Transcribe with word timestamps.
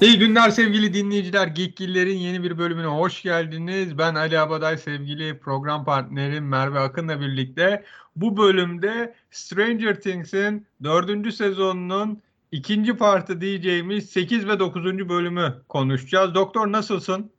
İyi 0.00 0.18
günler 0.18 0.50
sevgili 0.50 0.94
dinleyiciler. 0.94 1.46
Geekgiller'in 1.46 2.16
yeni 2.16 2.42
bir 2.42 2.58
bölümüne 2.58 2.86
hoş 2.86 3.22
geldiniz. 3.22 3.98
Ben 3.98 4.14
Ali 4.14 4.38
Abaday 4.38 4.78
sevgili 4.78 5.38
program 5.38 5.84
partnerim 5.84 6.48
Merve 6.48 6.78
Akın'la 6.78 7.20
birlikte 7.20 7.84
bu 8.16 8.36
bölümde 8.36 9.14
Stranger 9.30 10.00
Things'in 10.00 10.66
dördüncü 10.84 11.32
sezonunun 11.32 12.22
ikinci 12.52 12.96
partı 12.96 13.40
diyeceğimiz 13.40 14.10
8 14.10 14.48
ve 14.48 14.58
9. 14.58 14.84
bölümü 14.84 15.62
konuşacağız. 15.68 16.34
Doktor 16.34 16.72
nasılsın? 16.72 17.30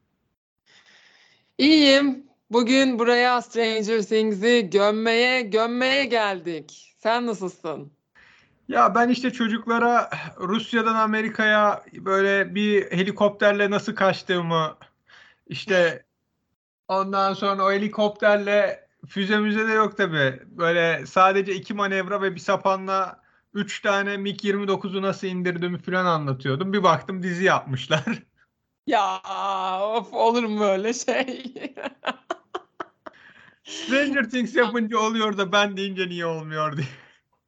İyiyim. 1.57 2.25
Bugün 2.49 2.99
buraya 2.99 3.41
Stranger 3.41 4.01
Things'i 4.01 4.69
gömmeye 4.71 5.41
gömmeye 5.41 6.05
geldik. 6.05 6.95
Sen 6.99 7.25
nasılsın? 7.25 7.94
Ya 8.67 8.95
ben 8.95 9.09
işte 9.09 9.31
çocuklara 9.31 10.09
Rusya'dan 10.39 10.95
Amerika'ya 10.95 11.83
böyle 11.93 12.55
bir 12.55 12.91
helikopterle 12.91 13.71
nasıl 13.71 13.95
kaçtığımı 13.95 14.77
işte 15.47 16.05
ondan 16.87 17.33
sonra 17.33 17.65
o 17.65 17.71
helikopterle 17.71 18.87
füze 19.07 19.37
müze 19.37 19.67
de 19.67 19.71
yok 19.71 19.97
tabi. 19.97 20.39
Böyle 20.45 21.05
sadece 21.05 21.55
iki 21.55 21.73
manevra 21.73 22.21
ve 22.21 22.35
bir 22.35 22.39
sapanla 22.39 23.21
üç 23.53 23.81
tane 23.81 24.17
MiG-29'u 24.17 25.01
nasıl 25.01 25.27
indirdiğimi 25.27 25.77
falan 25.77 26.05
anlatıyordum. 26.05 26.73
Bir 26.73 26.83
baktım 26.83 27.23
dizi 27.23 27.43
yapmışlar. 27.43 28.03
Ya 28.87 29.21
of 29.81 30.13
olur 30.13 30.43
mu 30.43 30.63
öyle 30.63 30.93
şey? 30.93 31.53
Stranger 33.63 34.29
Things 34.29 34.55
yapınca 34.55 34.97
oluyor 34.97 35.37
da 35.37 35.51
ben 35.51 35.77
deyince 35.77 36.09
niye 36.09 36.25
olmuyor 36.25 36.77
diye. 36.77 36.87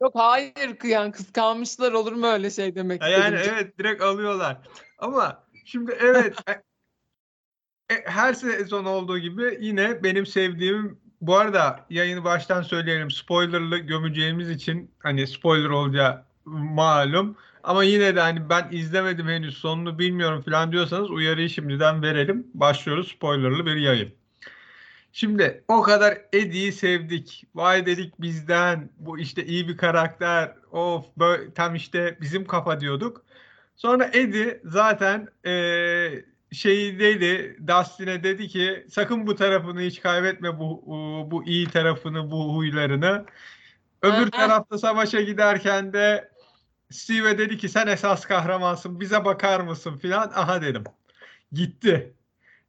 Yok 0.02 0.12
hayır 0.16 0.78
kıyan 0.80 1.12
kıskanmışlar 1.12 1.92
olur 1.92 2.12
mu 2.12 2.28
öyle 2.28 2.52
şey 2.52 2.76
demek 2.76 3.02
Yani 3.02 3.36
evet 3.36 3.80
direkt 3.80 4.02
alıyorlar. 4.02 4.58
Ama 4.98 5.44
şimdi 5.66 5.98
evet 5.99 6.35
e, 6.48 7.94
e, 7.94 8.04
her 8.05 8.34
sezon 8.34 8.86
olduğu 8.86 9.18
gibi 9.20 9.58
yine 9.62 10.04
benim 10.04 10.26
sevdiğim 10.26 10.99
bu 11.21 11.38
arada 11.38 11.86
yayını 11.90 12.24
baştan 12.24 12.62
söyleyelim 12.62 13.12
spoilerlı 13.12 13.77
gömeceğimiz 13.77 14.49
için 14.49 14.91
hani 14.99 15.27
spoiler 15.27 15.70
olacağı 15.70 16.26
malum 16.46 17.38
ama 17.64 17.84
yine 17.84 18.16
de 18.16 18.20
hani 18.20 18.49
ben 18.49 18.68
izlemedim 18.71 19.27
henüz 19.27 19.58
sonunu 19.58 19.99
bilmiyorum 19.99 20.41
falan 20.41 20.71
diyorsanız 20.71 21.10
uyarıyı 21.10 21.49
şimdiden 21.49 22.02
verelim. 22.02 22.48
Başlıyoruz 22.54 23.12
spoilerlı 23.12 23.66
bir 23.66 23.76
yayın. 23.76 24.16
Şimdi 25.12 25.63
o 25.68 25.82
kadar 25.82 26.18
Eddie'yi 26.34 26.74
sevdik. 26.74 27.44
Vay 27.55 27.86
dedik 27.86 28.22
bizden. 28.22 28.90
Bu 29.00 29.20
işte 29.20 29.46
iyi 29.46 29.68
bir 29.68 29.77
karakter. 29.77 30.55
Of 30.72 31.05
böyle 31.18 31.54
tam 31.54 31.76
işte 31.76 32.18
bizim 32.22 32.46
kafa 32.46 32.80
diyorduk. 32.80 33.26
Sonra 33.76 34.10
Eddie 34.14 34.62
zaten 34.66 35.27
ee, 35.46 36.24
şeydeydi. 36.52 37.58
Dustin'e 37.68 38.24
dedi 38.24 38.48
ki 38.48 38.86
sakın 38.90 39.27
bu 39.27 39.36
tarafını 39.36 39.82
hiç 39.82 40.02
kaybetme 40.02 40.60
bu 40.60 40.84
bu 41.32 41.46
iyi 41.46 41.68
tarafını, 41.68 42.32
bu 42.32 42.55
huylarını. 42.55 43.26
Öbür 44.02 44.32
tarafta 44.32 44.77
savaşa 44.77 45.21
giderken 45.21 45.94
de 45.94 46.32
Steve 46.92 47.38
dedi 47.38 47.58
ki 47.58 47.70
sen 47.70 47.88
esas 47.88 48.26
kahramansın 48.26 48.99
bize 48.99 49.26
bakar 49.26 49.60
mısın 49.60 49.98
filan. 49.98 50.32
Aha 50.36 50.62
dedim. 50.62 50.84
Gitti. 51.52 52.14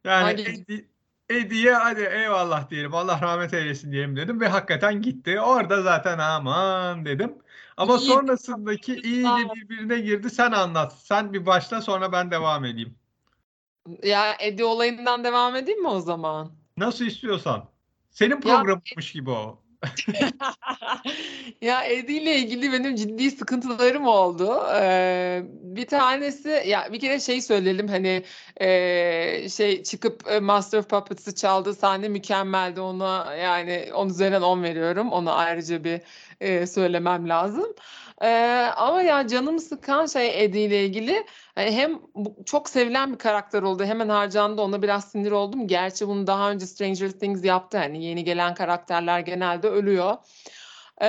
Yani 0.05 0.41
Eddie, 0.41 0.85
Eddie'ye 1.31 1.75
hadi 1.75 2.01
eyvallah 2.01 2.71
diyelim 2.71 2.95
Allah 2.95 3.21
rahmet 3.23 3.55
eylesin 3.55 3.93
diyelim 3.93 4.17
dedim 4.17 4.41
ve 4.41 4.49
hakikaten 4.49 5.03
gitti. 5.03 5.41
Orada 5.41 5.83
zaten 5.83 6.19
aman 6.19 7.05
dedim. 7.05 7.35
Ama 7.77 7.97
iyi, 7.97 8.07
sonrasındaki 8.07 8.95
iyice 8.95 9.49
birbirine 9.55 9.99
girdi. 9.99 10.31
Sen 10.31 10.53
anlat. 10.53 10.99
Sen 11.03 11.33
bir 11.33 11.47
başla 11.47 11.81
sonra 11.81 12.13
ben 12.13 12.31
devam 12.31 12.65
edeyim. 12.65 12.95
Ya 14.03 14.37
Eddie 14.41 14.65
olayından 14.65 15.25
devam 15.25 15.57
edeyim 15.57 15.83
mi 15.83 15.89
o 15.89 16.01
zaman? 16.01 16.53
Nasıl 16.77 17.05
istiyorsan. 17.05 17.69
Senin 18.11 18.41
programmış 18.41 19.13
gibi 19.13 19.31
o. 19.31 19.63
ya 21.61 21.85
Eddie 21.85 22.23
ile 22.23 22.37
ilgili 22.37 22.73
benim 22.73 22.95
ciddi 22.95 23.31
sıkıntılarım 23.31 24.07
oldu. 24.07 24.63
Ee, 24.75 25.43
bir 25.47 25.87
tanesi 25.87 26.63
ya 26.67 26.89
bir 26.93 27.01
kere 27.01 27.21
şey 27.21 27.43
söyleyelim 27.43 27.89
hani 27.89 28.25
e, 28.61 29.49
şey 29.49 29.83
çıkıp 29.83 30.29
e, 30.31 30.41
Master 30.41 30.79
of 30.79 30.89
Puppets'ı 30.91 31.35
çaldığı 31.35 31.75
sahne 31.75 32.09
mükemmeldi 32.09 32.81
ona 32.81 33.35
yani 33.35 33.91
10 33.95 34.09
üzerinden 34.09 34.43
10 34.43 34.63
veriyorum. 34.63 35.13
Onu 35.13 35.33
ayrıca 35.33 35.85
bir 35.85 36.01
e, 36.41 36.67
söylemem 36.67 37.29
lazım. 37.29 37.75
Ee, 38.23 38.71
ama 38.77 39.03
ya 39.03 39.27
canımı 39.29 39.61
sıkan 39.61 40.07
şey 40.07 40.45
Eddie 40.45 40.65
ile 40.65 40.85
ilgili 40.85 41.27
hani 41.55 41.73
hem 41.73 41.99
bu, 42.15 42.37
çok 42.45 42.69
sevilen 42.69 43.13
bir 43.13 43.19
karakter 43.19 43.63
oldu. 43.63 43.85
Hemen 43.85 44.09
harcandı 44.09 44.63
ona 44.63 44.83
biraz 44.83 45.11
sinir 45.11 45.31
oldum. 45.31 45.67
Gerçi 45.67 46.09
bunu 46.09 46.27
daha 46.27 46.51
önce 46.51 46.67
Stranger 46.67 47.11
Things 47.11 47.45
yaptı. 47.45 47.79
Hani 47.79 48.05
yeni 48.05 48.25
gelen 48.25 48.55
karakterler 48.55 49.21
genelde 49.21 49.69
ölüyor. 49.69 50.17
Ee, 51.01 51.09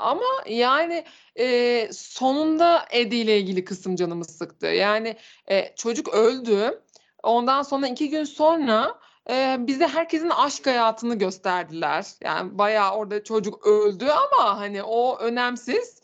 ama 0.00 0.26
yani 0.46 1.04
e, 1.38 1.88
sonunda 1.92 2.84
Eddie 2.90 3.18
ile 3.18 3.38
ilgili 3.38 3.64
kısım 3.64 3.96
canımı 3.96 4.24
sıktı. 4.24 4.66
Yani 4.66 5.16
e, 5.50 5.74
çocuk 5.76 6.08
öldü. 6.08 6.82
Ondan 7.22 7.62
sonra 7.62 7.86
iki 7.88 8.10
gün 8.10 8.24
sonra 8.24 8.98
e, 9.30 9.56
bize 9.58 9.88
herkesin 9.88 10.30
aşk 10.30 10.66
hayatını 10.66 11.14
gösterdiler. 11.14 12.06
Yani 12.24 12.58
bayağı 12.58 12.94
orada 12.94 13.24
çocuk 13.24 13.66
öldü 13.66 14.06
ama 14.06 14.60
hani 14.60 14.82
o 14.82 15.18
önemsiz. 15.18 15.97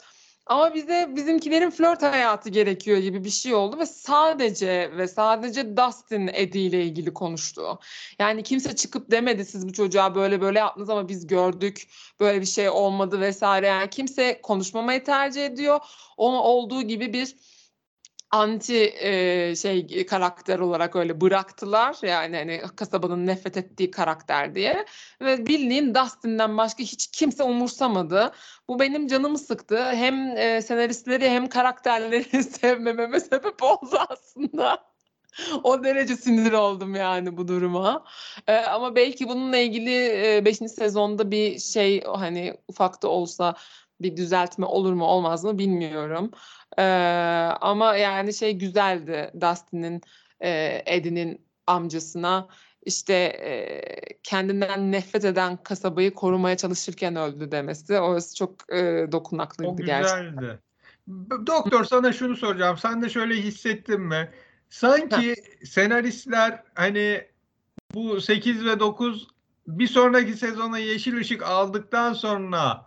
Ama 0.47 0.75
bize 0.75 1.09
bizimkilerin 1.17 1.71
flört 1.71 2.03
hayatı 2.03 2.49
gerekiyor 2.51 2.99
gibi 2.99 3.25
bir 3.25 3.31
şey 3.31 3.55
oldu 3.55 3.79
ve 3.79 3.87
sadece 3.87 4.91
ve 4.97 5.09
sadece 5.09 5.77
Dustin 5.77 6.31
Eddie 6.33 6.63
ile 6.63 6.85
ilgili 6.85 7.15
konuştu. 7.15 7.79
Yani 8.19 8.43
kimse 8.43 8.77
çıkıp 8.77 9.11
demedi 9.11 9.45
siz 9.45 9.69
bu 9.69 9.73
çocuğa 9.73 10.15
böyle 10.15 10.41
böyle 10.41 10.59
yaptınız 10.59 10.91
ama 10.91 11.09
biz 11.09 11.27
gördük 11.27 11.89
böyle 12.21 12.41
bir 12.41 12.47
şey 12.47 12.69
olmadı 12.69 13.21
vesaire. 13.21 13.67
Yani 13.67 13.91
kimse 13.91 14.41
konuşmamayı 14.43 15.05
tercih 15.05 15.47
ediyor. 15.47 15.81
Onu 16.17 16.37
olduğu 16.37 16.83
gibi 16.83 17.13
bir 17.13 17.37
anti 18.31 18.77
e, 18.85 19.57
şey 19.57 20.07
karakter 20.07 20.59
olarak 20.59 20.97
öyle 20.97 21.21
bıraktılar. 21.21 21.97
Yani 22.03 22.37
hani 22.37 22.63
kasabanın 22.77 23.27
nefret 23.27 23.57
ettiği 23.57 23.91
karakter 23.91 24.55
diye. 24.55 24.87
Ve 25.21 25.47
bildiğin 25.47 25.95
Dustin'den 25.95 26.59
başka 26.59 26.83
hiç 26.83 27.07
kimse 27.07 27.43
umursamadı. 27.43 28.33
Bu 28.69 28.81
benim 28.81 29.07
canımı 29.07 29.39
sıktı. 29.39 29.85
Hem 29.85 30.37
e, 30.37 30.63
senaristleri 30.63 31.31
hem 31.31 31.49
karakterleri 31.49 32.43
sevmememe 32.45 33.21
sebep 33.21 33.63
oldu 33.63 33.99
aslında. 34.09 34.95
o 35.63 35.85
derece 35.85 36.17
sinir 36.17 36.53
oldum 36.53 36.95
yani 36.95 37.37
bu 37.37 37.49
duruma. 37.49 38.05
Ee, 38.47 38.57
ama 38.57 38.97
belki 38.97 39.29
bununla 39.29 39.57
ilgili 39.57 39.91
5. 40.45 40.63
E, 40.63 40.69
sezonda 40.69 41.31
bir 41.31 41.59
şey 41.59 42.03
hani 42.05 42.55
ufak 42.69 43.03
da 43.03 43.09
olsa 43.09 43.55
bir 44.01 44.17
düzeltme 44.17 44.67
olur 44.67 44.93
mu 44.93 45.05
olmaz 45.05 45.45
mı 45.45 45.59
bilmiyorum. 45.59 46.31
Ee, 46.79 46.83
ama 47.61 47.97
yani 47.97 48.35
şey 48.35 48.53
güzeldi 48.59 49.31
Dustin'in 49.41 50.01
e, 50.41 50.83
Eddie'nin 50.87 51.47
amcasına 51.67 52.49
işte 52.87 53.15
e, 53.15 53.81
kendinden 54.23 54.93
nefret 54.93 55.25
eden 55.25 55.57
kasabayı 55.57 56.15
korumaya 56.15 56.57
çalışırken 56.57 57.17
öldü 57.17 57.51
demesi. 57.51 58.01
Orası 58.01 58.37
çok 58.37 58.73
e, 58.73 59.07
dokunaklıydı 59.13 59.73
o 59.73 59.77
güzeldi. 59.77 60.03
gerçekten. 60.03 60.59
Doktor 61.47 61.85
sana 61.85 62.13
şunu 62.13 62.37
soracağım. 62.37 62.79
Sen 62.79 63.03
de 63.03 63.09
şöyle 63.09 63.35
hissettin 63.35 64.01
mi? 64.01 64.31
Sanki 64.71 65.35
senaristler 65.65 66.63
hani 66.75 67.25
bu 67.95 68.21
8 68.21 68.65
ve 68.65 68.81
9 68.81 69.29
bir 69.67 69.87
sonraki 69.87 70.33
sezona 70.35 70.79
yeşil 70.79 71.17
ışık 71.17 71.43
aldıktan 71.43 72.13
sonra 72.13 72.87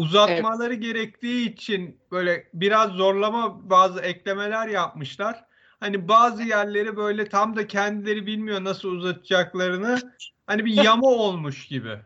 uzatmaları 0.00 0.74
evet. 0.74 0.82
gerektiği 0.82 1.52
için 1.52 2.00
böyle 2.10 2.48
biraz 2.54 2.90
zorlama 2.90 3.70
bazı 3.70 4.00
eklemeler 4.00 4.68
yapmışlar. 4.68 5.44
Hani 5.80 6.08
bazı 6.08 6.42
yerleri 6.42 6.96
böyle 6.96 7.28
tam 7.28 7.56
da 7.56 7.66
kendileri 7.66 8.26
bilmiyor 8.26 8.64
nasıl 8.64 8.88
uzatacaklarını. 8.88 9.98
Hani 10.46 10.64
bir 10.64 10.72
yama 10.84 11.06
olmuş 11.06 11.66
gibi. 11.66 11.98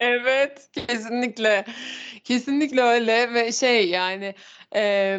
Evet, 0.00 0.70
kesinlikle. 0.72 1.64
Kesinlikle 2.24 2.82
öyle 2.82 3.34
ve 3.34 3.52
şey 3.52 3.88
yani 3.88 4.34
e, 4.74 5.18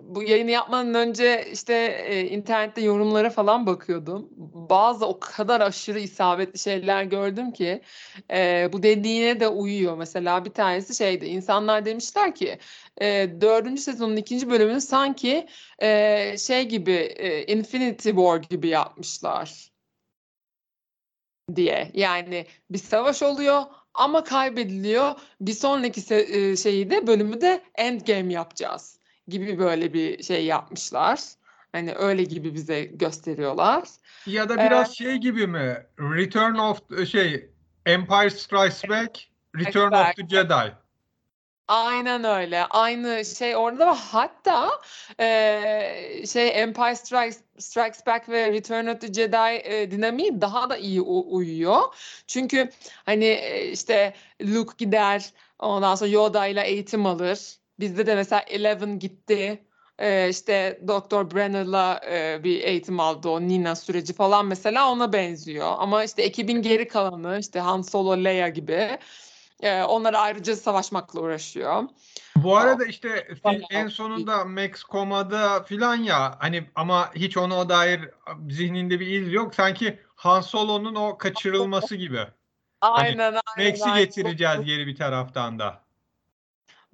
bu 0.00 0.22
yayını 0.22 0.50
yapmadan 0.50 0.94
önce 0.94 1.46
işte 1.52 1.74
e, 2.06 2.26
internette 2.28 2.80
yorumlara 2.80 3.30
falan 3.30 3.66
bakıyordum. 3.66 4.28
Bazı 4.70 5.06
o 5.06 5.20
kadar 5.20 5.60
aşırı 5.60 5.98
isabetli 6.00 6.58
şeyler 6.58 7.04
gördüm 7.04 7.52
ki 7.52 7.82
e, 8.32 8.68
bu 8.72 8.82
dediğine 8.82 9.40
de 9.40 9.48
uyuyor. 9.48 9.96
Mesela 9.96 10.44
bir 10.44 10.50
tanesi 10.50 10.94
şeydi. 10.94 11.26
insanlar 11.26 11.84
demişler 11.84 12.34
ki 12.34 12.58
e, 13.00 13.06
dördüncü 13.40 13.82
sezonun 13.82 14.16
ikinci 14.16 14.50
bölümünü 14.50 14.80
sanki 14.80 15.46
e, 15.82 16.38
şey 16.38 16.68
gibi 16.68 16.92
e, 16.92 17.46
Infinity 17.46 18.08
War 18.08 18.36
gibi 18.36 18.68
yapmışlar 18.68 19.70
diye. 21.56 21.90
Yani 21.94 22.46
bir 22.70 22.78
savaş 22.78 23.22
oluyor 23.22 23.62
ama 23.94 24.24
kaybediliyor. 24.24 25.14
Bir 25.40 25.52
sonraki 25.52 26.00
şeyi 26.56 26.90
de 26.90 27.06
bölümü 27.06 27.40
de 27.40 27.62
Endgame 27.74 28.32
yapacağız 28.32 28.98
gibi 29.28 29.58
böyle 29.58 29.92
bir 29.92 30.22
şey 30.22 30.44
yapmışlar. 30.44 31.20
Hani 31.72 31.94
öyle 31.94 32.24
gibi 32.24 32.54
bize 32.54 32.84
gösteriyorlar. 32.84 33.84
Ya 34.26 34.48
da 34.48 34.56
biraz 34.56 34.90
ee, 34.90 34.94
şey 34.94 35.16
gibi 35.16 35.46
mi? 35.46 35.86
Return 35.98 36.54
of 36.54 37.08
şey 37.08 37.50
Empire 37.86 38.30
Strikes 38.30 38.88
Back, 38.88 39.28
Return 39.56 39.92
of 39.92 40.16
the 40.16 40.28
Jedi. 40.28 40.74
Aynen 41.70 42.24
öyle. 42.24 42.64
Aynı 42.64 43.24
şey 43.24 43.56
orada 43.56 43.86
var. 43.86 43.98
Hatta 44.12 44.70
e, 45.20 46.26
şey 46.26 46.62
Empire 46.62 46.94
Strikes, 46.96 47.40
Strikes 47.58 48.06
Back 48.06 48.28
ve 48.28 48.52
Return 48.52 48.86
of 48.86 49.00
the 49.00 49.12
Jedi 49.12 49.36
e, 49.64 49.90
dinamiği 49.90 50.40
daha 50.40 50.70
da 50.70 50.76
iyi 50.76 51.00
uyuyor. 51.00 51.80
Çünkü 52.26 52.70
hani 53.06 53.40
işte 53.72 54.14
Luke 54.42 54.72
gider, 54.78 55.32
ondan 55.58 55.94
sonra 55.94 56.10
Yoda 56.10 56.46
ile 56.46 56.66
eğitim 56.66 57.06
alır. 57.06 57.56
Bizde 57.80 58.06
de 58.06 58.14
mesela 58.14 58.40
Eleven 58.40 58.98
gitti. 58.98 59.64
E, 59.98 60.28
işte 60.28 60.80
Doktor 60.88 61.30
Brenner'la 61.30 62.00
e, 62.10 62.44
bir 62.44 62.60
eğitim 62.62 63.00
aldı 63.00 63.28
o 63.28 63.40
Nina 63.40 63.76
süreci 63.76 64.12
falan 64.12 64.46
mesela 64.46 64.92
ona 64.92 65.12
benziyor. 65.12 65.72
Ama 65.78 66.04
işte 66.04 66.22
ekibin 66.22 66.62
geri 66.62 66.88
kalanı 66.88 67.38
işte 67.40 67.60
Han 67.60 67.82
Solo, 67.82 68.24
Leia 68.24 68.48
gibi 68.48 68.98
e, 69.62 69.82
onlar 69.82 70.14
ayrıca 70.14 70.56
savaşmakla 70.56 71.20
uğraşıyor. 71.20 71.84
Bu 72.36 72.56
arada 72.56 72.84
işte 72.84 73.28
fil, 73.46 73.62
en 73.70 73.88
sonunda 73.88 74.44
Max 74.44 74.82
komada 74.82 75.62
filan 75.62 75.96
ya 75.96 76.36
hani 76.38 76.70
ama 76.74 77.14
hiç 77.14 77.36
ona 77.36 77.68
dair 77.68 78.00
zihninde 78.48 79.00
bir 79.00 79.06
iz 79.06 79.32
yok. 79.32 79.54
Sanki 79.54 79.98
Han 80.14 80.40
Solo'nun 80.40 80.94
o 80.94 81.18
kaçırılması 81.18 81.96
gibi. 81.96 82.20
Aynen 82.80 83.32
hani 83.32 83.40
aynen. 83.56 83.70
Max'i 83.70 83.98
getireceğiz 83.98 84.64
geri 84.64 84.86
bir 84.86 84.96
taraftan 84.96 85.58
da. 85.58 85.80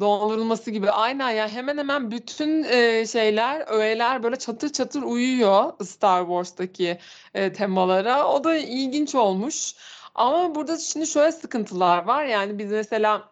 Dondurulması 0.00 0.70
gibi. 0.70 0.90
Aynen 0.90 1.30
ya 1.30 1.48
hemen 1.48 1.78
hemen 1.78 2.10
bütün 2.10 2.64
e, 2.64 3.06
şeyler, 3.06 3.64
öğeler 3.66 4.22
böyle 4.22 4.36
çatır 4.36 4.72
çatır 4.72 5.02
uyuyor 5.02 5.72
Star 5.84 6.20
Wars'taki 6.20 6.98
e, 7.34 7.52
temalara. 7.52 8.28
O 8.28 8.44
da 8.44 8.56
ilginç 8.56 9.14
olmuş. 9.14 9.74
Ama 10.16 10.54
burada 10.54 10.78
şimdi 10.78 11.06
şöyle 11.06 11.32
sıkıntılar 11.32 12.04
var. 12.04 12.24
Yani 12.24 12.58
biz 12.58 12.70
mesela 12.70 13.30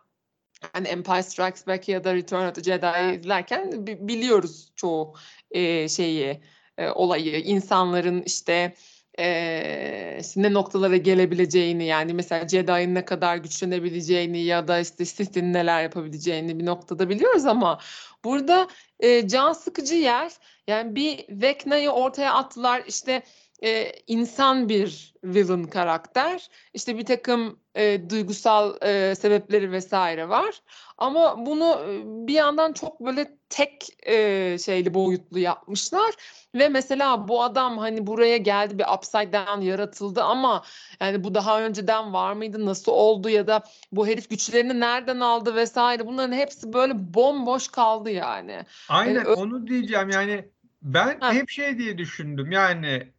hani 0.72 0.88
Empire 0.88 1.22
Strikes 1.22 1.66
Back 1.66 1.88
ya 1.88 2.04
da 2.04 2.14
Return 2.14 2.48
of 2.48 2.54
the 2.54 2.62
Jedi'yi 2.62 3.20
izlerken 3.20 3.86
biliyoruz 3.86 4.72
çoğu 4.76 5.14
e, 5.50 5.88
şeyi, 5.88 6.40
e, 6.78 6.88
olayı. 6.88 7.40
insanların 7.40 8.22
işte 8.22 8.74
e, 9.18 10.20
ne 10.36 10.52
noktalara 10.52 10.96
gelebileceğini 10.96 11.84
yani 11.84 12.14
mesela 12.14 12.48
Jedi'nin 12.48 12.94
ne 12.94 13.04
kadar 13.04 13.36
güçlenebileceğini 13.36 14.44
ya 14.44 14.68
da 14.68 14.80
işte 14.80 15.04
Sith'in 15.04 15.52
neler 15.52 15.82
yapabileceğini 15.82 16.58
bir 16.58 16.66
noktada 16.66 17.08
biliyoruz 17.08 17.46
ama 17.46 17.78
burada 18.24 18.68
e, 19.00 19.28
can 19.28 19.52
sıkıcı 19.52 19.94
yer 19.94 20.32
yani 20.66 20.94
bir 20.94 21.24
Vecna'yı 21.28 21.90
ortaya 21.90 22.34
attılar 22.34 22.82
işte 22.86 23.22
e, 23.64 23.92
insan 24.06 24.68
bir 24.68 25.14
villain 25.24 25.64
karakter. 25.64 26.48
İşte 26.74 26.98
bir 26.98 27.04
takım 27.04 27.58
e, 27.74 28.10
duygusal 28.10 28.74
e, 28.82 29.14
sebepleri 29.14 29.72
vesaire 29.72 30.28
var. 30.28 30.62
Ama 30.98 31.46
bunu 31.46 31.80
bir 32.26 32.34
yandan 32.34 32.72
çok 32.72 33.00
böyle 33.00 33.38
tek 33.48 33.88
e, 34.06 34.56
şeyli 34.58 34.94
boyutlu 34.94 35.38
yapmışlar. 35.38 36.14
Ve 36.54 36.68
mesela 36.68 37.28
bu 37.28 37.42
adam 37.42 37.78
hani 37.78 38.06
buraya 38.06 38.36
geldi 38.36 38.78
bir 38.78 38.84
upside 38.96 39.32
down 39.32 39.60
yaratıldı 39.60 40.22
ama 40.22 40.64
yani 41.00 41.24
bu 41.24 41.34
daha 41.34 41.62
önceden 41.62 42.12
var 42.12 42.32
mıydı 42.32 42.66
nasıl 42.66 42.92
oldu 42.92 43.28
ya 43.28 43.46
da 43.46 43.62
bu 43.92 44.06
herif 44.06 44.30
güçlerini 44.30 44.80
nereden 44.80 45.20
aldı 45.20 45.54
vesaire 45.54 46.06
bunların 46.06 46.36
hepsi 46.36 46.72
böyle 46.72 47.14
bomboş 47.14 47.68
kaldı 47.68 48.10
yani. 48.10 48.62
Aynen 48.88 49.24
ee, 49.24 49.28
onu 49.28 49.66
diyeceğim 49.66 50.10
yani 50.10 50.48
ben 50.82 51.20
ha. 51.20 51.32
hep 51.32 51.50
şey 51.50 51.78
diye 51.78 51.98
düşündüm 51.98 52.52
yani 52.52 53.14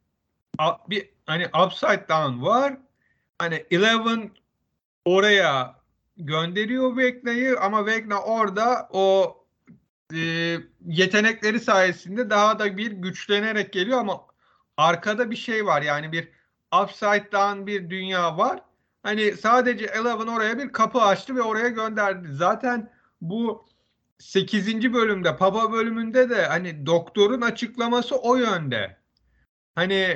bir 0.89 1.09
hani 1.25 1.47
upside 1.65 2.05
down 2.09 2.41
var. 2.41 2.77
Hani 3.39 3.65
Eleven 3.71 4.31
oraya 5.05 5.75
gönderiyor 6.17 6.97
Vecna'yı 6.97 7.59
ama 7.59 7.85
Vecna 7.85 8.21
orada 8.21 8.89
o 8.91 9.37
e, 10.13 10.19
yetenekleri 10.85 11.59
sayesinde 11.59 12.29
daha 12.29 12.59
da 12.59 12.77
bir 12.77 12.91
güçlenerek 12.91 13.73
geliyor 13.73 13.99
ama 13.99 14.21
arkada 14.77 15.31
bir 15.31 15.35
şey 15.35 15.65
var 15.65 15.81
yani 15.81 16.11
bir 16.11 16.29
upside 16.83 17.31
down 17.31 17.65
bir 17.65 17.89
dünya 17.89 18.37
var. 18.37 18.61
Hani 19.03 19.31
sadece 19.31 19.85
Eleven 19.85 20.27
oraya 20.27 20.57
bir 20.57 20.71
kapı 20.71 21.01
açtı 21.01 21.35
ve 21.35 21.41
oraya 21.41 21.69
gönderdi. 21.69 22.27
Zaten 22.31 22.91
bu 23.21 23.65
8. 24.19 24.93
bölümde 24.93 25.37
Papa 25.37 25.71
bölümünde 25.71 26.29
de 26.29 26.45
hani 26.45 26.85
doktorun 26.85 27.41
açıklaması 27.41 28.15
o 28.15 28.35
yönde. 28.35 28.97
Hani 29.75 30.15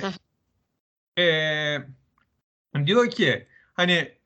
ee, 1.19 2.86
diyor 2.86 3.10
ki 3.10 3.48
hani 3.74 4.19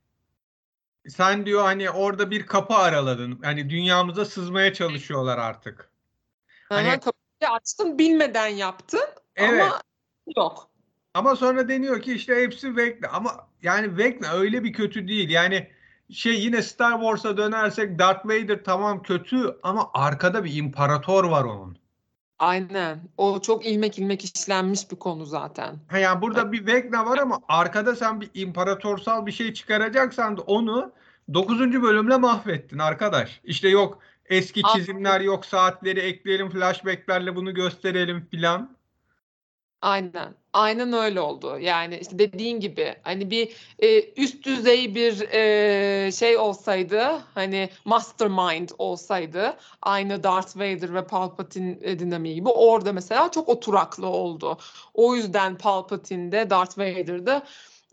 sen 1.08 1.46
diyor 1.46 1.64
hani 1.64 1.90
orada 1.90 2.32
bir 2.32 2.46
kapı 2.46 2.74
araladın. 2.74 3.40
Hani 3.44 3.70
dünyamıza 3.70 4.26
sızmaya 4.26 4.74
çalışıyorlar 4.74 5.38
artık. 5.38 5.90
Hani, 6.70 6.88
Aha, 6.88 7.00
kapıyı 7.00 7.52
açtın 7.52 7.98
bilmeden 7.98 8.48
yaptın 8.48 9.06
evet. 9.36 9.62
ama 9.62 9.82
yok. 10.38 10.70
Ama 11.14 11.36
sonra 11.36 11.68
deniyor 11.68 12.02
ki 12.02 12.14
işte 12.14 12.36
hepsi 12.36 12.76
Vecna. 12.76 13.10
Ama 13.10 13.48
yani 13.62 13.98
Vecna 13.98 14.34
öyle 14.34 14.64
bir 14.64 14.74
kötü 14.74 15.08
değil. 15.08 15.30
Yani 15.30 15.70
şey 16.12 16.42
yine 16.42 16.62
Star 16.62 16.92
Wars'a 16.92 17.38
dönersek 17.38 18.00
Darth 18.00 18.26
Vader 18.26 18.64
tamam 18.64 19.04
kötü 19.04 19.60
ama 19.64 19.90
arkada 19.94 20.44
bir 20.44 20.56
imparator 20.56 21.24
var 21.24 21.44
onun. 21.44 21.78
Aynen. 22.44 23.00
O 23.18 23.42
çok 23.42 23.66
ilmek 23.66 24.00
ilmek 24.00 24.24
işlenmiş 24.24 24.92
bir 24.92 24.96
konu 24.96 25.26
zaten. 25.26 25.76
Ha 25.88 25.98
yani 25.98 26.22
burada 26.22 26.52
bir 26.52 26.66
Vecna 26.66 27.06
var 27.06 27.18
ama 27.18 27.40
arkada 27.48 27.96
sen 27.96 28.22
bir 28.22 28.30
imparatorsal 28.34 29.26
bir 29.26 29.32
şey 29.32 29.54
çıkaracaksan 29.54 30.38
da 30.38 30.42
onu 30.42 30.92
9. 31.34 31.60
bölümle 31.60 32.18
mahvettin 32.18 32.80
arkadaş. 32.80 33.42
İşte 33.44 33.70
yok 33.70 34.00
eski 34.26 34.62
çizimler 34.76 35.22
yok 35.22 35.46
saatleri 35.46 36.00
ekleyelim 36.00 36.50
flashbacklerle 36.50 37.36
bunu 37.36 37.54
gösterelim 37.54 38.28
filan. 38.32 38.76
Aynen. 39.84 40.36
Aynen 40.54 40.94
öyle 40.94 41.22
oldu. 41.22 41.60
Yani 41.60 41.98
işte 42.02 42.20
dediğin 42.20 42.60
gibi 42.60 42.96
hani 43.04 43.32
bir 43.32 43.56
e, 43.80 44.14
üst 44.14 44.46
düzey 44.46 44.96
bir 44.96 45.22
e, 45.32 46.12
şey 46.12 46.38
olsaydı 46.38 47.02
hani 47.34 47.70
mastermind 47.86 48.70
olsaydı 48.78 49.58
aynı 49.82 50.24
Darth 50.24 50.58
Vader 50.58 50.94
ve 50.94 51.08
Palpatine 51.08 51.78
e, 51.82 52.00
dinamiği 52.00 52.36
gibi 52.36 52.50
orada 52.50 52.94
mesela 52.94 53.32
çok 53.32 53.50
oturaklı 53.50 54.08
oldu. 54.08 54.58
O 54.94 55.16
yüzden 55.16 55.58
Palpatine'de 55.58 56.50
Darth 56.50 56.78
Vader'da 56.78 57.44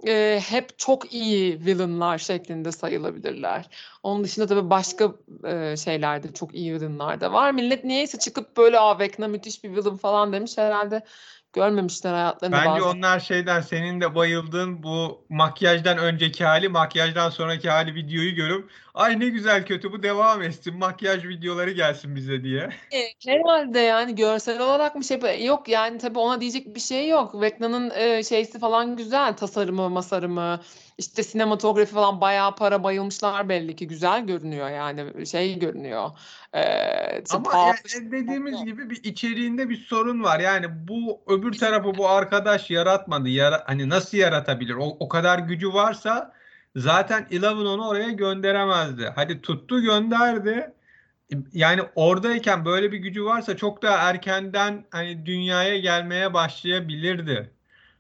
e, 0.07 0.41
hep 0.49 0.79
çok 0.79 1.13
iyi 1.15 1.65
villainlar 1.67 2.19
şeklinde 2.19 2.73
sayılabilirler. 2.73 3.69
Onun 4.03 4.25
dışında 4.25 4.47
tabii 4.47 4.71
başka 4.71 5.13
e, 5.45 5.77
şeylerde 5.77 6.35
çok 6.35 6.55
iyi 6.55 6.75
villainlar 6.75 7.21
da 7.21 7.33
var. 7.33 7.51
Millet 7.53 7.85
niyeyse 7.85 8.19
çıkıp 8.19 8.57
böyle 8.57 8.79
Aa 8.81 8.99
Vecna 8.99 9.29
müthiş 9.29 9.65
bir 9.65 9.71
villain 9.77 9.97
falan 9.97 10.33
demiş 10.33 10.59
herhalde 10.59 11.03
görmemişler 11.53 12.13
hayatlarında 12.13 12.57
Bence 12.57 12.69
bazen. 12.69 12.99
onlar 12.99 13.21
şeyden 13.21 13.61
senin 13.61 14.01
de 14.01 14.15
bayıldığın 14.15 14.83
bu 14.83 15.25
makyajdan 15.29 15.99
önceki 15.99 16.45
hali, 16.45 16.69
makyajdan 16.69 17.31
sonraki 17.31 17.71
hali 17.71 17.95
videoyu 17.95 18.35
görüp 18.35 18.71
ay 18.95 19.21
ne 19.21 19.29
güzel 19.29 19.67
kötü 19.67 19.93
bu 19.93 20.03
devam 20.03 20.43
etsin 20.43 20.77
makyaj 20.77 21.25
videoları 21.25 21.71
gelsin 21.71 22.17
bize 22.17 22.45
diye. 22.45 22.71
E, 22.93 23.31
herhalde 23.31 23.79
yani 23.79 24.15
görsel 24.15 24.61
olarak 24.61 24.95
mı 24.95 25.05
şey 25.05 25.45
yok 25.45 25.69
yani 25.69 25.99
tabii 25.99 26.19
ona 26.19 26.41
diyecek 26.41 26.75
bir 26.75 26.81
şey 26.81 27.09
yok. 27.09 27.41
Vecna'nın 27.41 27.91
e, 27.91 28.25
şeysi 28.25 28.59
falan 28.59 28.97
güzel 28.97 29.37
tasarımı, 29.37 29.91
masarımı, 29.91 30.61
işte 31.01 31.23
sinematografi 31.23 31.93
falan 31.93 32.21
bayağı 32.21 32.55
para 32.55 32.83
bayılmışlar 32.85 33.49
belli 33.49 33.77
ki 33.77 33.89
güzel 33.89 34.27
görünüyor 34.27 34.71
yani 34.71 35.27
şey 35.27 35.59
görünüyor. 35.59 36.11
Ee, 36.55 37.25
Ama 37.31 37.53
yani 37.57 38.13
dediğimiz 38.13 38.65
gibi 38.65 38.91
bir 38.91 39.05
içeriğinde 39.05 39.69
bir 39.69 39.77
sorun 39.77 40.23
var. 40.23 40.41
Yani 40.41 40.67
bu 40.89 41.21
öbür 41.27 41.53
tarafı 41.53 41.95
bu 41.95 42.09
arkadaş 42.09 42.71
yaratmadı. 42.71 43.29
Yara, 43.29 43.63
hani 43.67 43.89
nasıl 43.89 44.19
yaratabilir? 44.19 44.75
O, 44.75 44.97
o 45.01 45.09
kadar 45.09 45.39
gücü 45.39 45.73
varsa 45.73 46.33
zaten 46.77 47.27
Eleven 47.31 47.67
onu 47.67 47.89
oraya 47.89 48.11
gönderemezdi. 48.11 49.13
Hadi 49.15 49.43
tuttu 49.43 49.83
gönderdi. 49.83 50.73
Yani 51.53 51.83
oradayken 51.95 52.65
böyle 52.65 52.93
bir 52.93 52.99
gücü 52.99 53.25
varsa 53.25 53.57
çok 53.57 53.83
daha 53.83 54.11
erkenden 54.11 54.85
hani 54.91 55.27
dünyaya 55.27 55.79
gelmeye 55.79 56.35
başlayabilirdi. 56.35 57.51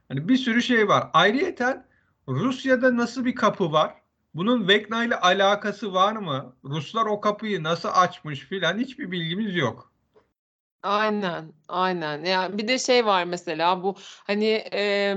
Hani 0.08 0.28
bir 0.28 0.36
sürü 0.36 0.62
şey 0.62 0.88
var. 0.88 1.10
Ayrıyeten 1.12 1.89
Rusya'da 2.34 2.96
nasıl 2.96 3.24
bir 3.24 3.34
kapı 3.34 3.72
var? 3.72 3.94
Bunun 4.34 4.68
Vecna 4.68 5.04
ile 5.04 5.16
alakası 5.16 5.94
var 5.94 6.12
mı? 6.12 6.56
Ruslar 6.64 7.06
o 7.06 7.20
kapıyı 7.20 7.62
nasıl 7.62 7.88
açmış 7.92 8.40
filan 8.40 8.78
hiçbir 8.78 9.10
bilgimiz 9.10 9.56
yok. 9.56 9.92
Aynen, 10.82 11.52
aynen. 11.68 12.24
Yani 12.24 12.58
bir 12.58 12.68
de 12.68 12.78
şey 12.78 13.06
var 13.06 13.24
mesela 13.24 13.82
bu 13.82 13.94
hani 14.24 14.64
e, 14.72 15.16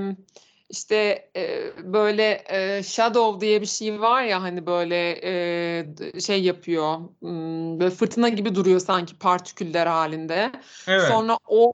işte 0.68 1.30
e, 1.36 1.72
böyle 1.92 2.44
e, 2.48 2.82
shadow 2.82 3.40
diye 3.40 3.60
bir 3.60 3.66
şey 3.66 4.00
var 4.00 4.22
ya 4.22 4.42
hani 4.42 4.66
böyle 4.66 5.20
e, 5.22 6.20
şey 6.20 6.42
yapıyor, 6.42 6.98
böyle 7.80 7.90
fırtına 7.90 8.28
gibi 8.28 8.54
duruyor 8.54 8.80
sanki 8.80 9.18
partiküller 9.18 9.86
halinde. 9.86 10.52
Evet. 10.86 11.08
Sonra 11.08 11.38
o 11.46 11.72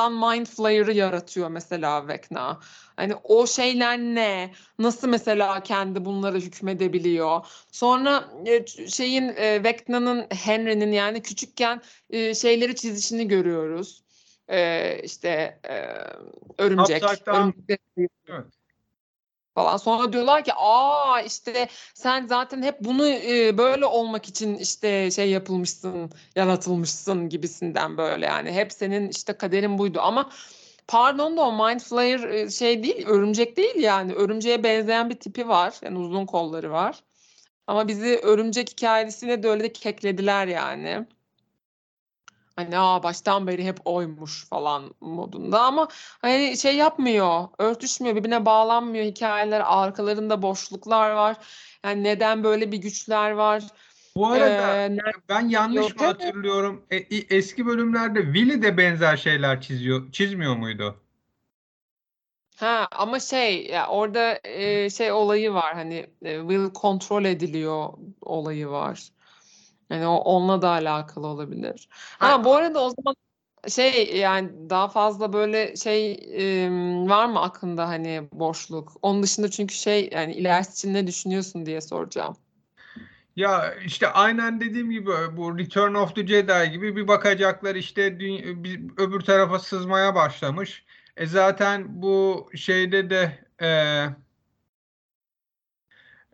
sıfırdan 0.00 0.12
Mind 0.12 0.46
Flayer'ı 0.46 0.92
yaratıyor 0.92 1.48
mesela 1.48 2.08
Vecna. 2.08 2.60
Hani 2.96 3.14
o 3.24 3.46
şeyler 3.46 3.98
ne? 3.98 4.52
Nasıl 4.78 5.08
mesela 5.08 5.62
kendi 5.62 6.04
bunlara 6.04 6.36
hükmedebiliyor? 6.36 7.46
Sonra 7.70 8.24
e, 8.46 8.66
şeyin 8.66 9.28
e, 9.28 9.64
Vecna'nın 9.64 10.26
Henry'nin 10.30 10.92
yani 10.92 11.22
küçükken 11.22 11.82
e, 12.10 12.34
şeyleri 12.34 12.76
çizişini 12.76 13.28
görüyoruz. 13.28 14.02
E, 14.48 15.00
işte 15.02 15.60
örümcek. 16.58 17.02
örümcek 17.32 17.78
evet 18.28 18.59
falan. 19.54 19.76
Sonra 19.76 20.12
diyorlar 20.12 20.44
ki 20.44 20.52
aa 20.56 21.20
işte 21.20 21.68
sen 21.94 22.26
zaten 22.26 22.62
hep 22.62 22.80
bunu 22.80 23.08
e, 23.08 23.58
böyle 23.58 23.86
olmak 23.86 24.28
için 24.28 24.54
işte 24.54 25.10
şey 25.10 25.30
yapılmışsın, 25.30 26.10
yaratılmışsın 26.36 27.28
gibisinden 27.28 27.96
böyle 27.96 28.26
yani. 28.26 28.52
Hep 28.52 28.72
senin 28.72 29.08
işte 29.08 29.32
kaderin 29.32 29.78
buydu 29.78 30.00
ama 30.00 30.30
pardon 30.88 31.36
da 31.36 31.42
o 31.42 31.52
Mind 31.66 31.80
Flayer 31.80 32.48
şey 32.48 32.82
değil, 32.82 33.06
örümcek 33.06 33.56
değil 33.56 33.76
yani. 33.76 34.12
Örümceğe 34.14 34.64
benzeyen 34.64 35.10
bir 35.10 35.20
tipi 35.20 35.48
var. 35.48 35.74
Yani 35.82 35.98
uzun 35.98 36.26
kolları 36.26 36.70
var. 36.70 37.04
Ama 37.66 37.88
bizi 37.88 38.20
örümcek 38.22 38.70
hikayesiyle 38.70 39.42
de 39.42 39.48
öyle 39.48 39.64
de 39.64 39.72
keklediler 39.72 40.46
yani 40.46 41.06
hani 42.64 42.78
aa 42.78 43.02
baştan 43.02 43.46
beri 43.46 43.64
hep 43.64 43.78
oymuş 43.84 44.44
falan 44.48 44.94
modunda 45.00 45.62
ama 45.62 45.88
hani 46.22 46.56
şey 46.56 46.76
yapmıyor, 46.76 47.48
örtüşmüyor, 47.58 48.16
birbirine 48.16 48.46
bağlanmıyor 48.46 49.04
hikayeler, 49.04 49.62
arkalarında 49.66 50.42
boşluklar 50.42 51.10
var. 51.10 51.36
Yani 51.84 52.04
neden 52.04 52.44
böyle 52.44 52.72
bir 52.72 52.78
güçler 52.78 53.30
var? 53.30 53.62
Bu 54.16 54.26
arada 54.26 54.76
ee, 54.76 54.98
ben 55.28 55.48
yanlış 55.48 55.96
mı 55.96 56.04
hatırlıyorum? 56.04 56.86
E, 56.90 56.96
eski 57.36 57.66
bölümlerde 57.66 58.22
Willy 58.22 58.62
de 58.62 58.76
benzer 58.76 59.16
şeyler 59.16 59.60
çiziyor, 59.60 60.12
çizmiyor 60.12 60.56
muydu? 60.56 61.00
Ha 62.56 62.88
ama 62.92 63.20
şey 63.20 63.66
ya 63.66 63.88
orada 63.88 64.40
e, 64.44 64.90
şey 64.90 65.12
olayı 65.12 65.52
var 65.52 65.74
hani 65.74 66.06
e, 66.22 66.40
Will 66.40 66.72
kontrol 66.72 67.24
ediliyor 67.24 67.88
olayı 68.22 68.68
var. 68.68 69.08
Yani 69.90 70.06
o 70.06 70.16
onunla 70.16 70.62
da 70.62 70.68
alakalı 70.68 71.26
olabilir. 71.26 71.88
Ha 72.18 72.44
bu 72.44 72.54
arada 72.54 72.80
o 72.80 72.90
zaman 72.90 73.16
şey 73.68 74.16
yani 74.16 74.70
daha 74.70 74.88
fazla 74.88 75.32
böyle 75.32 75.76
şey 75.76 76.12
e, 76.12 76.70
var 77.08 77.26
mı 77.26 77.40
aklında 77.40 77.88
hani 77.88 78.28
boşluk? 78.32 78.92
Onun 79.02 79.22
dışında 79.22 79.50
çünkü 79.50 79.74
şey 79.74 80.10
yani 80.12 80.32
ilerisi 80.32 80.72
için 80.72 80.94
ne 80.94 81.06
düşünüyorsun 81.06 81.66
diye 81.66 81.80
soracağım. 81.80 82.36
Ya 83.36 83.74
işte 83.74 84.08
aynen 84.08 84.60
dediğim 84.60 84.90
gibi 84.90 85.10
bu 85.36 85.58
Return 85.58 85.94
of 85.94 86.14
the 86.14 86.26
Jedi 86.26 86.70
gibi 86.70 86.96
bir 86.96 87.08
bakacaklar 87.08 87.74
işte 87.74 88.02
öbür 88.96 89.20
tarafa 89.20 89.58
sızmaya 89.58 90.14
başlamış. 90.14 90.84
E 91.16 91.26
zaten 91.26 92.02
bu 92.02 92.50
şeyde 92.54 93.10
de 93.10 93.38
e, 93.62 93.68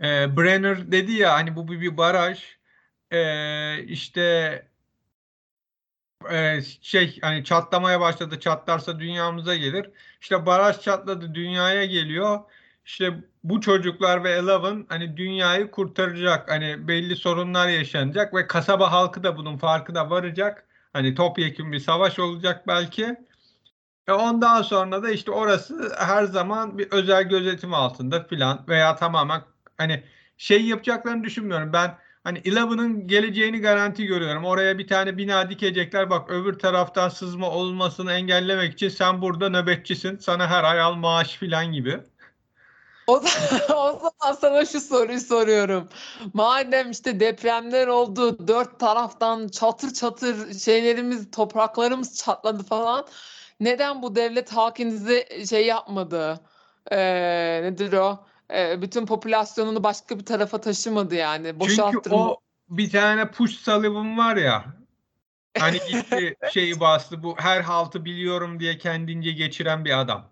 e, 0.00 0.36
Brenner 0.36 0.92
dedi 0.92 1.12
ya 1.12 1.32
hani 1.32 1.56
bu 1.56 1.68
bir, 1.68 1.80
bir 1.80 1.96
baraj 1.96 2.55
e, 3.10 3.82
işte 3.84 4.22
e, 6.30 6.60
şey 6.82 7.18
hani 7.20 7.44
çatlamaya 7.44 8.00
başladı 8.00 8.40
çatlarsa 8.40 8.98
dünyamıza 9.00 9.56
gelir. 9.56 9.90
İşte 10.20 10.46
baraj 10.46 10.80
çatladı 10.80 11.34
dünyaya 11.34 11.84
geliyor. 11.84 12.40
İşte 12.84 13.14
bu 13.44 13.60
çocuklar 13.60 14.24
ve 14.24 14.30
Eleven 14.30 14.86
hani 14.88 15.16
dünyayı 15.16 15.70
kurtaracak. 15.70 16.50
Hani 16.50 16.88
belli 16.88 17.16
sorunlar 17.16 17.68
yaşanacak 17.68 18.34
ve 18.34 18.46
kasaba 18.46 18.92
halkı 18.92 19.22
da 19.24 19.36
bunun 19.36 19.56
farkına 19.58 20.10
varacak. 20.10 20.66
Hani 20.92 21.14
topyekun 21.14 21.72
bir 21.72 21.78
savaş 21.78 22.18
olacak 22.18 22.66
belki. 22.68 23.16
E 24.08 24.12
ondan 24.12 24.62
sonra 24.62 25.02
da 25.02 25.10
işte 25.10 25.30
orası 25.30 25.94
her 25.98 26.24
zaman 26.24 26.78
bir 26.78 26.90
özel 26.90 27.22
gözetim 27.22 27.74
altında 27.74 28.24
filan 28.24 28.64
veya 28.68 28.96
tamamen 28.96 29.42
hani 29.76 30.04
şey 30.36 30.64
yapacaklarını 30.66 31.24
düşünmüyorum. 31.24 31.72
Ben 31.72 31.98
Hani 32.26 32.42
Eleven'ın 32.44 33.08
geleceğini 33.08 33.60
garanti 33.60 34.06
görüyorum. 34.06 34.44
Oraya 34.44 34.78
bir 34.78 34.86
tane 34.86 35.16
bina 35.16 35.50
dikecekler. 35.50 36.10
Bak 36.10 36.30
öbür 36.30 36.58
taraftan 36.58 37.08
sızma 37.08 37.50
olmasını 37.50 38.12
engellemek 38.12 38.72
için 38.72 38.88
sen 38.88 39.22
burada 39.22 39.48
nöbetçisin. 39.48 40.16
Sana 40.18 40.48
her 40.48 40.64
ay 40.64 40.80
al 40.80 40.94
maaş 40.94 41.36
filan 41.36 41.72
gibi. 41.72 42.00
O, 43.06 43.12
o 43.76 44.12
zaman 44.20 44.36
sana 44.40 44.64
şu 44.64 44.80
soruyu 44.80 45.20
soruyorum. 45.20 45.88
Madem 46.34 46.90
işte 46.90 47.20
depremler 47.20 47.86
oldu, 47.86 48.48
dört 48.48 48.80
taraftan 48.80 49.48
çatır 49.48 49.94
çatır 49.94 50.54
şeylerimiz, 50.58 51.30
topraklarımız 51.30 52.16
çatladı 52.16 52.62
falan. 52.62 53.06
Neden 53.60 54.02
bu 54.02 54.16
devlet 54.16 54.52
Hawkins'i 54.52 55.46
şey 55.48 55.66
yapmadı? 55.66 56.40
Ee, 56.90 57.62
nedir 57.62 57.92
o? 57.92 58.26
E, 58.54 58.82
bütün 58.82 59.06
popülasyonunu 59.06 59.84
başka 59.84 60.18
bir 60.18 60.24
tarafa 60.24 60.60
taşımadı 60.60 61.14
yani. 61.14 61.60
Boşalttırmadı. 61.60 62.02
Çünkü 62.04 62.14
o 62.14 62.40
bir 62.68 62.90
tane 62.90 63.30
push 63.30 63.54
Sullivan 63.54 64.18
var 64.18 64.36
ya 64.36 64.64
hani 65.58 65.78
gitti 65.90 66.36
şeyi 66.52 66.80
bastı 66.80 67.22
bu 67.22 67.36
her 67.38 67.60
haltı 67.60 68.04
biliyorum 68.04 68.60
diye 68.60 68.78
kendince 68.78 69.32
geçiren 69.32 69.84
bir 69.84 70.00
adam. 70.00 70.30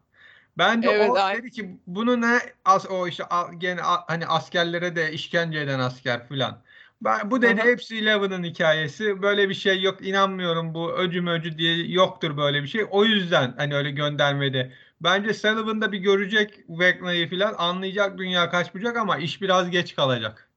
Ben 0.59 0.83
de 0.83 0.90
evet, 0.90 1.11
o 1.11 1.14
aynen. 1.14 1.42
dedi 1.42 1.50
ki 1.50 1.78
bunu 1.87 2.21
ne 2.21 2.38
as 2.64 2.90
o 2.90 3.09
işte 3.09 3.25
gene 3.59 3.80
hani 3.83 4.26
askerlere 4.26 4.97
de 4.97 5.12
işkence 5.12 5.61
eden 5.61 5.78
asker 5.78 6.28
filan. 6.28 6.62
Ben, 7.00 7.30
bu 7.30 7.42
dedi 7.42 7.61
Aha. 7.61 7.68
hepsi 7.68 7.99
Eleven'ın 7.99 8.44
hikayesi. 8.44 9.23
Böyle 9.23 9.49
bir 9.49 9.54
şey 9.54 9.83
yok. 9.83 10.06
inanmıyorum 10.06 10.75
bu 10.75 10.92
öcü 10.92 11.21
möcü 11.21 11.59
diye 11.59 11.87
yoktur 11.92 12.37
böyle 12.37 12.62
bir 12.62 12.68
şey. 12.68 12.87
O 12.90 13.04
yüzden 13.04 13.54
hani 13.56 13.75
öyle 13.75 13.90
göndermedi. 13.90 14.73
Bence 15.04 15.34
Sullivan 15.34 15.80
da 15.80 15.92
bir 15.92 15.99
görecek 15.99 16.64
Vecna'yı 16.68 17.30
falan 17.30 17.54
anlayacak 17.58 18.18
dünya 18.18 18.50
kaçmayacak 18.50 18.96
ama 18.96 19.16
iş 19.16 19.42
biraz 19.42 19.70
geç 19.70 19.94
kalacak. 19.94 20.49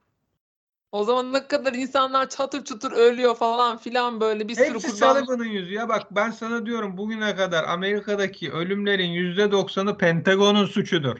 O 0.92 1.04
zaman 1.04 1.34
ne 1.34 1.48
kadar 1.48 1.74
insanlar 1.74 2.30
çatır 2.30 2.63
çatır 2.63 2.92
ölüyor 2.92 3.36
falan 3.36 3.77
filan 3.77 4.22
böyle 4.22 4.48
bir 4.48 4.56
sürü 4.56 4.74
Hepsi 4.74 4.92
kurban. 4.92 5.13
Sullivan'ın 5.13 5.46
yüzü 5.46 5.74
ya 5.74 5.89
bak 5.89 6.08
ben 6.12 6.32
sana 6.32 6.66
diyorum 6.66 6.98
bugüne 6.98 7.36
kadar 7.36 7.63
Amerika'daki 7.63 8.51
ölümlerin 8.51 9.10
yüzde 9.10 9.51
doksanı 9.51 9.98
Pentagon'un 9.98 10.66
suçudur. 10.66 11.18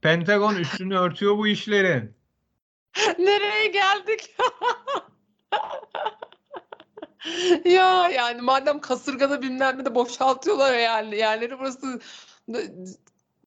Pentagon 0.00 0.56
üstünü 0.56 0.98
örtüyor 0.98 1.38
bu 1.38 1.46
işlerin. 1.46 2.14
Nereye 3.18 3.66
geldik? 3.66 4.36
ya 7.64 8.08
yani 8.08 8.40
madem 8.40 8.80
kasırgada 8.80 9.42
bilmem 9.42 9.78
ne 9.78 9.84
de 9.84 9.94
boşaltıyorlar 9.94 10.74
yani 10.74 11.16
yerleri 11.16 11.58
burası 11.58 12.00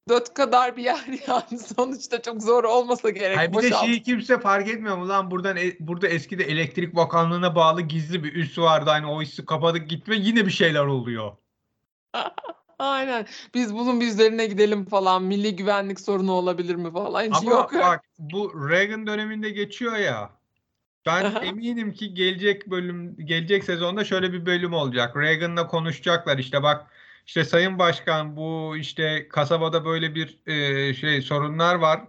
dört 0.10 0.34
kadar 0.34 0.78
bir 0.78 0.84
yer 0.84 1.06
yani 1.28 1.60
sonuçta 1.60 2.22
çok 2.22 2.42
zor 2.42 2.64
olmasa 2.64 3.10
gerek. 3.10 3.38
Hayır, 3.38 3.54
bir 3.54 3.62
de 3.62 3.72
şeyi 3.72 4.04
kimse 4.04 4.40
fark 4.40 4.68
etmiyor 4.68 4.98
mu 4.98 5.10
lan 5.10 5.32
buradan 5.32 5.58
e, 5.58 5.76
burada 5.80 6.08
eskide 6.08 6.44
elektrik 6.44 6.96
bakanlığına 6.96 7.56
bağlı 7.56 7.82
gizli 7.82 8.24
bir 8.24 8.34
üs 8.34 8.58
vardı 8.58 8.90
hani 8.90 9.06
o 9.06 9.22
üssü 9.22 9.46
kapadık 9.46 9.90
gitme 9.90 10.16
yine 10.16 10.46
bir 10.46 10.52
şeyler 10.52 10.86
oluyor. 10.86 11.32
Aynen. 12.80 13.26
Biz 13.54 13.74
bunun 13.74 14.02
bir 14.02 14.08
üzerine 14.08 14.46
gidelim 14.46 14.86
falan. 14.86 15.24
Milli 15.24 15.56
güvenlik 15.56 16.00
sorunu 16.00 16.32
olabilir 16.32 16.76
mi 16.76 16.92
falan. 16.92 17.24
Hiç 17.24 17.36
Ama 17.42 17.52
yok. 17.52 17.74
bak 17.74 18.04
bu 18.20 18.70
Reagan 18.70 19.08
döneminde 19.08 19.50
geçiyor 19.50 19.98
ya. 19.98 20.30
Ben 21.06 21.36
eminim 21.42 21.94
ki 21.94 22.14
gelecek 22.14 22.70
bölüm 22.70 23.16
gelecek 23.26 23.64
sezonda 23.64 24.04
şöyle 24.04 24.34
bir 24.34 24.46
bölüm 24.46 24.74
olacak. 24.74 25.18
Reagan'la 25.18 25.68
konuşacaklar 25.68 26.38
işte 26.38 26.64
bak 26.64 26.88
işte 27.26 27.44
Sayın 27.44 27.80
Başkan 27.80 28.38
bu 28.38 28.78
işte 28.78 29.28
kasabada 29.30 29.86
böyle 29.86 30.16
bir 30.16 30.40
e, 30.48 30.94
şey 30.94 31.22
sorunlar 31.22 31.76
var. 31.76 32.02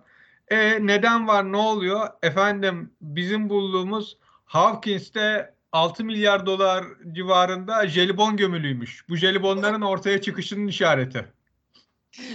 E 0.48 0.86
neden 0.86 1.28
var? 1.28 1.52
Ne 1.52 1.56
oluyor? 1.56 2.08
Efendim 2.22 2.92
bizim 3.00 3.48
bulduğumuz 3.48 4.18
Hawkins'te 4.44 5.54
6 5.72 6.04
milyar 6.04 6.46
dolar 6.46 6.84
civarında 7.12 7.88
jelibon 7.88 8.36
gömülüymüş. 8.36 9.08
Bu 9.08 9.16
jelibonların 9.16 9.80
ortaya 9.80 10.20
çıkışının 10.20 10.66
işareti. 10.66 11.32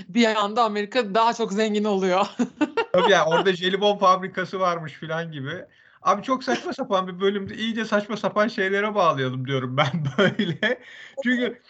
Bir 0.08 0.36
anda 0.36 0.64
Amerika 0.64 1.16
daha 1.16 1.34
çok 1.34 1.54
zengin 1.54 1.84
oluyor. 1.84 2.26
Tabii 2.94 3.12
yani 3.12 3.30
orada 3.30 3.54
jelibon 3.54 3.98
fabrikası 3.98 4.60
varmış 4.60 4.94
filan 4.94 5.32
gibi. 5.32 5.66
Abi 6.02 6.24
çok 6.24 6.44
saçma 6.44 6.74
sapan 6.74 7.08
bir 7.08 7.20
bölümde 7.20 7.56
iyice 7.56 7.86
saçma 7.86 8.18
sapan 8.18 8.48
şeylere 8.48 8.96
bağlayalım 8.96 9.48
diyorum 9.48 9.78
ben 9.78 10.06
böyle. 10.18 10.82
Çünkü 11.24 11.62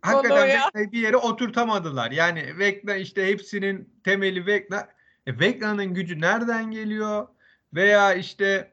hakikaten 0.00 0.48
Vecna'yı 0.48 0.92
bir 0.92 1.00
yere 1.00 1.16
oturtamadılar. 1.16 2.10
Yani 2.10 2.58
Vecna 2.58 2.94
işte 2.94 3.26
hepsinin 3.26 4.00
temeli 4.04 4.46
Vecna. 4.46 4.88
E, 5.26 5.40
Vecna'nın 5.40 5.94
gücü 5.94 6.20
nereden 6.20 6.70
geliyor? 6.70 7.28
Veya 7.74 8.14
işte 8.14 8.72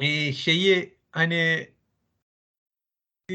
e, 0.00 0.32
şeyi 0.32 0.98
hani 1.10 1.68
e, 3.28 3.34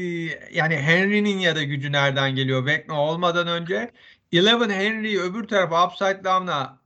yani 0.52 0.76
Henry'nin 0.76 1.38
ya 1.38 1.56
da 1.56 1.62
gücü 1.62 1.92
nereden 1.92 2.34
geliyor? 2.34 2.66
Vecna 2.66 3.02
olmadan 3.02 3.46
önce 3.46 3.92
Eleven 4.32 4.70
Henry'yi 4.70 5.20
öbür 5.20 5.48
tarafa 5.48 5.86
Upside 5.86 6.24
Down'a 6.24 6.80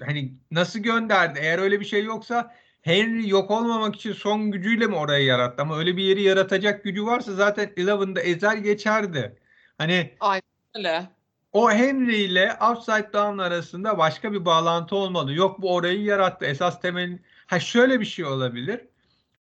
hani 0.00 0.34
nasıl 0.50 0.78
gönderdi? 0.78 1.38
Eğer 1.42 1.58
öyle 1.58 1.80
bir 1.80 1.84
şey 1.84 2.04
yoksa 2.04 2.54
Henry 2.82 3.28
yok 3.28 3.50
olmamak 3.50 3.96
için 3.96 4.12
son 4.12 4.50
gücüyle 4.50 4.86
mi 4.86 4.96
orayı 4.96 5.24
yarattı? 5.26 5.62
Ama 5.62 5.78
öyle 5.78 5.96
bir 5.96 6.02
yeri 6.02 6.22
yaratacak 6.22 6.84
gücü 6.84 7.06
varsa 7.06 7.32
zaten 7.32 7.72
Eleven'da 7.76 8.20
ezer 8.20 8.56
geçerdi. 8.56 9.36
Hani 9.78 10.16
Aynen 10.20 10.42
öyle. 10.74 11.10
o 11.52 11.70
Henry 11.70 12.16
ile 12.16 12.56
Upside 12.72 13.12
Down 13.12 13.38
arasında 13.38 13.98
başka 13.98 14.32
bir 14.32 14.44
bağlantı 14.44 14.96
olmalı. 14.96 15.34
Yok 15.34 15.62
bu 15.62 15.74
orayı 15.74 16.02
yarattı. 16.02 16.46
Esas 16.46 16.80
temel 16.80 17.18
ha 17.46 17.60
şöyle 17.60 18.00
bir 18.00 18.04
şey 18.04 18.24
olabilir. 18.24 18.80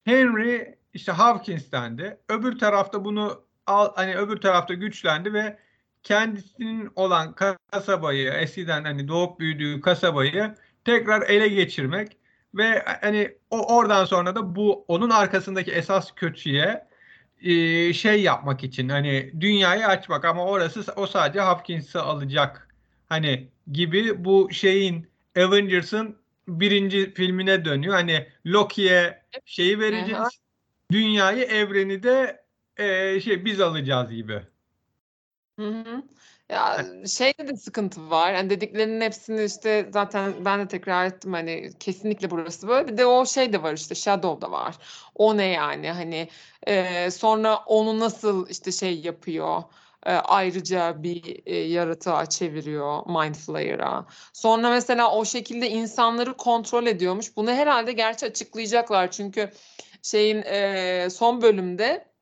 Henry 0.06 0.78
işte 0.94 1.12
Hawkins'tendi. 1.12 2.18
Öbür 2.30 2.60
tarafta 2.60 3.06
bunu 3.06 3.44
al, 3.68 3.92
hani 3.96 4.16
öbür 4.16 4.38
tarafta 4.38 4.74
güçlendi 4.74 5.34
ve 5.34 5.60
kendisinin 6.04 6.92
olan 6.96 7.36
kasabayı 7.72 8.30
eskiden 8.32 8.84
hani 8.84 9.08
doğup 9.08 9.40
büyüdüğü 9.40 9.82
kasabayı 9.82 10.56
tekrar 10.86 11.22
ele 11.22 11.48
geçirmek 11.48 12.18
ve 12.56 12.86
hani 13.02 13.38
o 13.50 13.76
oradan 13.76 14.06
sonra 14.06 14.36
da 14.36 14.56
bu 14.56 14.86
onun 14.88 15.10
arkasındaki 15.10 15.72
esas 15.72 16.12
kötüye 16.12 16.88
e, 17.44 17.94
şey 17.94 18.22
yapmak 18.22 18.64
için 18.64 18.90
hani 18.90 19.34
dünyayı 19.40 19.88
açmak 19.88 20.26
ama 20.26 20.46
orası 20.46 20.94
o 20.96 21.08
sadece 21.08 21.42
Hopkins'i 21.42 22.00
alacak 22.00 22.68
hani 23.10 23.48
gibi 23.72 24.26
bu 24.26 24.50
şeyin 24.52 25.08
Avengers'ın 25.38 26.18
birinci 26.48 27.14
filmine 27.14 27.66
dönüyor. 27.66 27.94
Hani 27.94 28.28
Loki'ye 28.46 29.24
şeyi 29.46 29.80
vereceğiz. 29.80 30.22
Aha. 30.22 30.30
Dünyayı 30.92 31.44
evreni 31.44 32.04
de 32.04 32.44
e, 32.78 33.20
şey 33.22 33.46
biz 33.46 33.62
alacağız 33.62 34.12
gibi. 34.12 34.42
Hı 35.60 35.68
hı. 35.68 36.04
Ya 36.54 36.86
şeyde 37.08 37.48
de 37.48 37.56
sıkıntı 37.58 38.10
var. 38.10 38.34
Yani 38.34 38.50
dediklerinin 38.50 39.02
hepsini 39.02 39.44
işte 39.44 39.90
zaten 39.94 40.46
ben 40.46 40.60
de 40.60 40.68
tekrar 40.68 41.06
ettim 41.06 41.34
hani 41.34 41.72
kesinlikle 41.80 42.32
burası 42.32 42.68
böyle. 42.68 42.88
Bir 42.88 42.98
de 42.98 43.06
o 43.06 43.26
şey 43.26 43.54
de 43.54 43.64
var 43.64 43.74
işte 43.74 43.96
Shadow 43.96 44.42
da 44.48 44.52
var. 44.52 44.76
O 45.16 45.38
ne 45.38 45.46
yani 45.46 45.92
hani 45.92 46.30
e, 46.68 47.12
sonra 47.12 47.58
onu 47.58 48.00
nasıl 48.00 48.50
işte 48.50 48.72
şey 48.72 49.00
yapıyor. 49.00 49.64
e, 50.06 50.12
ayrıca 50.14 51.04
bir 51.04 51.42
e, 51.46 51.56
yaratığa 51.56 52.26
çeviriyor 52.26 53.06
Mind 53.08 53.36
Flayer'a. 53.36 54.06
Sonra 54.34 54.70
mesela 54.70 55.12
o 55.16 55.26
şekilde 55.26 55.70
insanları 55.70 56.38
kontrol 56.38 56.86
ediyormuş. 56.86 57.36
Bunu 57.38 57.52
herhalde 57.52 57.92
gerçi 57.92 58.26
açıklayacaklar 58.26 59.12
çünkü 59.12 59.52
şeyin 60.02 60.42
e, 60.46 61.08
son 61.12 61.42
bölümde 61.42 62.13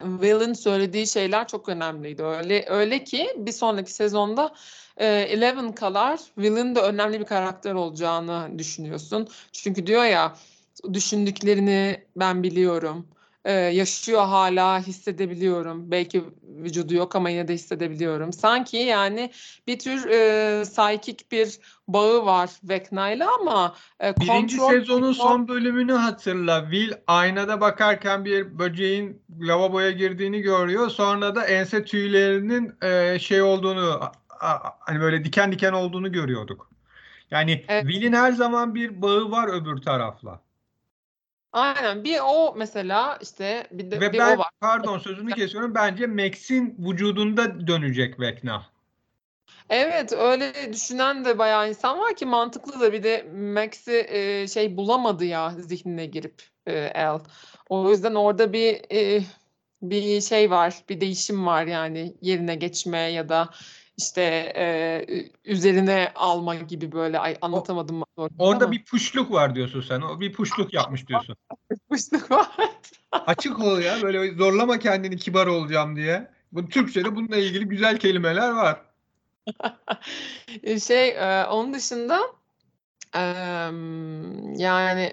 Will'in 0.00 0.52
söylediği 0.52 1.06
şeyler 1.06 1.48
çok 1.48 1.68
önemliydi. 1.68 2.22
Öyle 2.22 2.64
öyle 2.68 3.04
ki 3.04 3.34
bir 3.36 3.52
sonraki 3.52 3.92
sezonda 3.92 4.54
e, 4.96 5.06
Eleven 5.06 5.72
kadar 5.72 6.16
Will'in 6.18 6.74
de 6.74 6.80
önemli 6.80 7.20
bir 7.20 7.24
karakter 7.24 7.74
olacağını 7.74 8.58
düşünüyorsun. 8.58 9.28
Çünkü 9.52 9.86
diyor 9.86 10.04
ya 10.04 10.36
düşündüklerini 10.92 12.04
ben 12.16 12.42
biliyorum. 12.42 13.08
E, 13.44 13.52
yaşıyor 13.52 14.26
hala 14.26 14.80
hissedebiliyorum. 14.80 15.90
Belki 15.90 16.24
vücudu 16.42 16.94
yok 16.94 17.16
ama 17.16 17.30
yine 17.30 17.48
de 17.48 17.54
hissedebiliyorum. 17.54 18.32
Sanki 18.32 18.76
yani 18.76 19.30
bir 19.66 19.78
tür 19.78 20.08
e, 20.08 20.62
psychic 20.62 21.24
bir 21.32 21.58
bağı 21.88 22.26
var 22.26 22.50
Vecna'yla 22.62 23.34
ama 23.40 23.74
e, 24.04 24.16
Birinci 24.20 24.56
kontrol 24.56 24.80
sezonun 24.80 25.12
son 25.12 25.48
bölümünü 25.48 25.92
hatırla. 25.92 26.62
Will 26.70 26.92
aynada 27.06 27.60
bakarken 27.60 28.24
bir 28.24 28.58
böceğin 28.58 29.22
lavaboya 29.40 29.90
girdiğini 29.90 30.40
görüyor. 30.40 30.90
Sonra 30.90 31.34
da 31.34 31.44
ense 31.44 31.84
tüylerinin 31.84 32.72
e, 32.82 33.18
şey 33.18 33.42
olduğunu 33.42 34.00
hani 34.80 35.00
böyle 35.00 35.24
diken 35.24 35.52
diken 35.52 35.72
olduğunu 35.72 36.12
görüyorduk. 36.12 36.70
Yani 37.30 37.64
Evet. 37.68 37.86
Will'in 37.90 38.12
her 38.12 38.32
zaman 38.32 38.74
bir 38.74 39.02
bağı 39.02 39.30
var 39.30 39.48
öbür 39.48 39.82
tarafla. 39.82 40.40
Aynen 41.52 42.04
bir 42.04 42.18
o 42.24 42.54
mesela 42.56 43.18
işte 43.22 43.66
bir 43.70 43.90
de 43.90 44.00
Ve 44.00 44.12
bir 44.12 44.18
ben 44.18 44.36
o 44.36 44.38
var. 44.38 44.50
pardon 44.60 44.98
sözünü 44.98 45.34
kesiyorum. 45.34 45.74
Bence 45.74 46.06
Max'in 46.06 46.76
vücudunda 46.78 47.66
dönecek 47.66 48.20
Vecna. 48.20 48.66
Evet 49.70 50.12
öyle 50.12 50.72
düşünen 50.72 51.24
de 51.24 51.38
bayağı 51.38 51.68
insan 51.68 51.98
var 51.98 52.14
ki 52.16 52.26
mantıklı 52.26 52.80
da 52.80 52.92
bir 52.92 53.02
de 53.02 53.22
Max'i 53.32 54.06
e, 54.08 54.48
şey 54.48 54.76
bulamadı 54.76 55.24
ya 55.24 55.50
zihnine 55.58 56.06
girip 56.06 56.42
e, 56.66 56.72
El. 56.72 57.18
O 57.68 57.90
yüzden 57.90 58.14
orada 58.14 58.52
bir 58.52 58.80
e, 58.92 59.22
bir 59.82 60.20
şey 60.20 60.50
var, 60.50 60.74
bir 60.88 61.00
değişim 61.00 61.46
var 61.46 61.66
yani 61.66 62.14
yerine 62.20 62.54
geçme 62.54 62.98
ya 62.98 63.28
da 63.28 63.48
işte 64.00 64.52
e, 64.56 65.04
üzerine 65.44 66.12
alma 66.14 66.54
gibi 66.54 66.92
böyle 66.92 67.18
ay 67.18 67.36
anlatamadım 67.40 68.02
doğru 68.16 68.28
Orada 68.38 68.64
ama 68.64 68.72
bir 68.72 68.84
puşluk 68.84 69.30
var 69.30 69.54
diyorsun 69.54 69.80
sen. 69.80 70.00
O 70.00 70.20
bir 70.20 70.32
puşluk 70.32 70.74
yapmış 70.74 71.08
diyorsun. 71.08 71.36
yapmışlık 71.70 72.30
var. 72.30 72.48
Açık 73.12 73.60
ol 73.60 73.78
ya. 73.78 74.02
Böyle 74.02 74.34
zorlama 74.34 74.78
kendini 74.78 75.16
kibar 75.16 75.46
olacağım 75.46 75.96
diye. 75.96 76.30
Bu 76.52 76.68
Türkçe'de 76.68 77.16
bununla 77.16 77.36
ilgili 77.36 77.64
güzel 77.64 77.98
kelimeler 77.98 78.50
var. 78.50 78.80
şey 80.86 81.08
e, 81.08 81.46
onun 81.46 81.74
dışında 81.74 82.20
em, 83.14 84.54
yani 84.54 85.12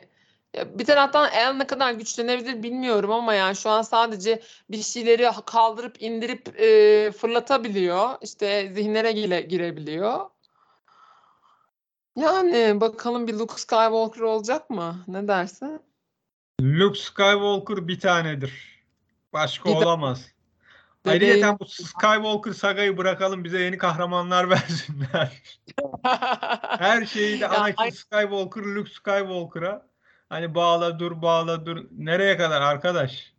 ya 0.58 0.80
bir 0.80 0.86
taraftan 0.86 1.30
el 1.32 1.54
ne 1.54 1.68
kadar 1.68 1.92
güçlenebilir 1.92 2.64
bilmiyorum 2.64 3.12
ama 3.12 3.34
yani 3.34 3.56
şu 3.56 3.70
an 3.70 3.82
sadece 3.82 4.42
bir 4.70 4.82
şeyleri 4.82 5.30
kaldırıp 5.46 6.02
indirip 6.02 6.60
e, 6.62 7.12
fırlatabiliyor. 7.12 8.10
İşte 8.22 8.72
zihinlere 8.74 9.12
gire, 9.12 9.42
girebiliyor. 9.42 10.20
Yani 12.16 12.82
bakalım 12.82 13.28
bir 13.28 13.34
Luke 13.34 13.58
Skywalker 13.58 14.22
olacak 14.22 14.70
mı? 14.70 15.04
Ne 15.08 15.28
dersin? 15.28 15.82
Luke 16.62 17.00
Skywalker 17.00 17.88
bir 17.88 18.00
tanedir. 18.00 18.84
Başka 19.34 19.70
Bir 19.70 19.74
de- 19.74 19.78
olamaz. 19.78 20.26
Bebeğin- 21.06 21.32
Ayrıca 21.32 21.60
bu 21.60 21.66
Skywalker 21.66 22.52
sagayı 22.54 22.98
bırakalım 22.98 23.44
bize 23.44 23.60
yeni 23.62 23.78
kahramanlar 23.78 24.50
versinler. 24.50 25.42
Her 26.80 27.06
şeyi 27.06 27.40
de 27.42 27.48
Anakin 27.48 27.90
Skywalker, 27.90 28.62
Luke 28.62 28.92
Skywalker'a 28.92 29.87
hani 30.30 30.56
bağla 30.56 31.00
dur 31.00 31.22
bağla 31.22 31.66
dur. 31.66 31.86
Nereye 31.92 32.38
kadar 32.38 32.62
arkadaş? 32.62 33.34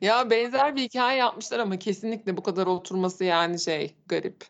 ya 0.00 0.30
benzer 0.30 0.76
bir 0.76 0.82
hikaye 0.82 1.18
yapmışlar 1.18 1.58
ama 1.58 1.76
kesinlikle 1.76 2.36
bu 2.36 2.42
kadar 2.42 2.66
oturması 2.66 3.24
yani 3.24 3.60
şey 3.60 3.94
garip. 4.06 4.44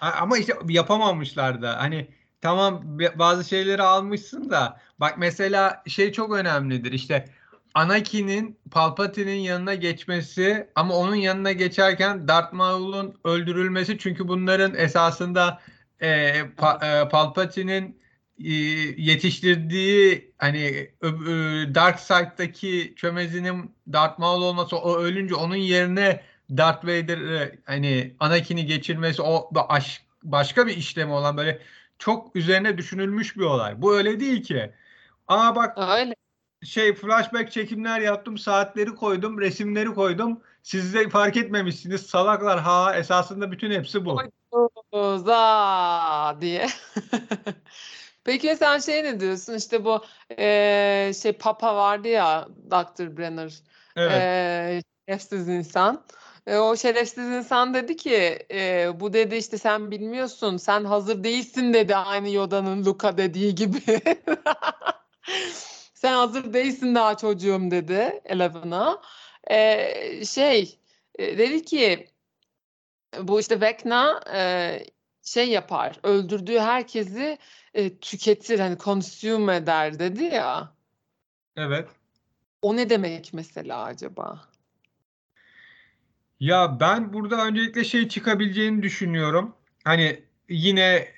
Ama 0.00 0.38
işte 0.38 0.52
yapamamışlar 0.68 1.62
da. 1.62 1.80
Hani 1.80 2.08
tamam 2.40 2.98
bazı 3.14 3.44
şeyleri 3.48 3.82
almışsın 3.82 4.50
da 4.50 4.80
bak 5.00 5.14
mesela 5.18 5.82
şey 5.86 6.12
çok 6.12 6.32
önemlidir. 6.32 6.92
İşte 6.92 7.24
Anakin'in 7.74 8.58
Palpatine'in 8.70 9.40
yanına 9.40 9.74
geçmesi 9.74 10.70
ama 10.74 10.94
onun 10.94 11.14
yanına 11.14 11.52
geçerken 11.52 12.28
Darth 12.28 12.52
Maul'un 12.52 13.20
öldürülmesi 13.24 13.98
çünkü 13.98 14.28
bunların 14.28 14.74
esasında 14.74 15.60
e, 16.00 16.40
Pa- 16.40 17.04
e, 17.04 17.08
Palpatine'in 17.08 18.00
yetiştirdiği 18.96 20.32
hani 20.38 20.90
ö- 21.00 21.74
Dark 21.74 22.00
Side'daki 22.00 22.94
çömezinin 22.96 23.74
Darth 23.92 24.18
Maul 24.18 24.42
olması 24.42 24.76
o 24.76 24.98
ölünce 24.98 25.34
onun 25.34 25.56
yerine 25.56 26.20
Darth 26.50 26.84
Vader'ı 26.84 27.56
hani 27.64 28.14
Anakin'i 28.20 28.66
geçirmesi 28.66 29.22
o 29.22 29.50
aş- 29.68 30.04
başka 30.22 30.66
bir 30.66 30.76
işlemi 30.76 31.12
olan 31.12 31.36
böyle 31.36 31.62
çok 31.98 32.36
üzerine 32.36 32.78
düşünülmüş 32.78 33.36
bir 33.36 33.44
olay. 33.44 33.82
Bu 33.82 33.96
öyle 33.96 34.20
değil 34.20 34.42
ki. 34.42 34.70
Aa 35.28 35.56
bak 35.56 35.78
Öyle. 35.98 36.14
şey 36.64 36.94
flashback 36.94 37.52
çekimler 37.52 38.00
yaptım, 38.00 38.38
saatleri 38.38 38.94
koydum, 38.94 39.40
resimleri 39.40 39.88
koydum. 39.88 40.40
Siz 40.62 40.94
de 40.94 41.08
fark 41.08 41.36
etmemişsiniz. 41.36 42.06
Salaklar 42.06 42.60
ha 42.60 42.96
esasında 42.96 43.52
bütün 43.52 43.70
hepsi 43.70 44.04
bu. 44.04 44.20
Za 45.18 46.36
diye. 46.40 46.66
Peki 48.24 48.56
sen 48.56 48.78
şey 48.78 49.04
ne 49.04 49.20
diyorsun? 49.20 49.54
İşte 49.54 49.84
bu 49.84 50.04
eee, 50.38 51.12
şey 51.22 51.32
Papa 51.32 51.76
vardı 51.76 52.08
ya 52.08 52.48
Dr. 52.70 53.16
Brenner. 53.16 53.54
Evet. 53.96 54.12
Eee, 54.12 54.82
şerefsiz 55.08 55.48
insan. 55.48 56.04
E, 56.46 56.56
o 56.56 56.76
şerefsiz 56.76 57.24
insan 57.28 57.74
dedi 57.74 57.96
ki 57.96 58.38
e, 58.50 58.90
bu 59.00 59.12
dedi 59.12 59.36
işte 59.36 59.58
sen 59.58 59.90
bilmiyorsun 59.90 60.56
sen 60.56 60.84
hazır 60.84 61.24
değilsin 61.24 61.74
dedi 61.74 61.96
aynı 61.96 62.30
Yoda'nın 62.30 62.84
Luka 62.84 63.18
dediği 63.18 63.54
gibi. 63.54 63.78
Sen 65.94 66.12
hazır 66.12 66.52
değilsin 66.52 66.94
daha 66.94 67.16
çocuğum 67.16 67.70
dedi 67.70 68.20
Eleven'a. 68.24 69.02
E, 69.50 70.24
şey 70.24 70.78
e, 71.18 71.38
dedi 71.38 71.64
ki 71.64 72.08
bu 73.20 73.40
işte 73.40 73.60
Vecna 73.60 74.20
e, 74.34 74.40
şey 75.24 75.48
yapar 75.48 75.96
öldürdüğü 76.02 76.58
herkesi 76.58 77.38
e, 77.74 77.98
tüketir 77.98 78.58
hani 78.58 78.78
consume 78.78 79.56
eder 79.56 79.98
dedi 79.98 80.24
ya. 80.24 80.72
Evet. 81.56 81.88
O 82.62 82.76
ne 82.76 82.90
demek 82.90 83.30
mesela 83.32 83.82
acaba? 83.82 84.40
Ya 86.40 86.80
ben 86.80 87.12
burada 87.12 87.46
öncelikle 87.46 87.84
şey 87.84 88.08
çıkabileceğini 88.08 88.82
düşünüyorum. 88.82 89.54
Hani 89.84 90.22
yine 90.48 91.14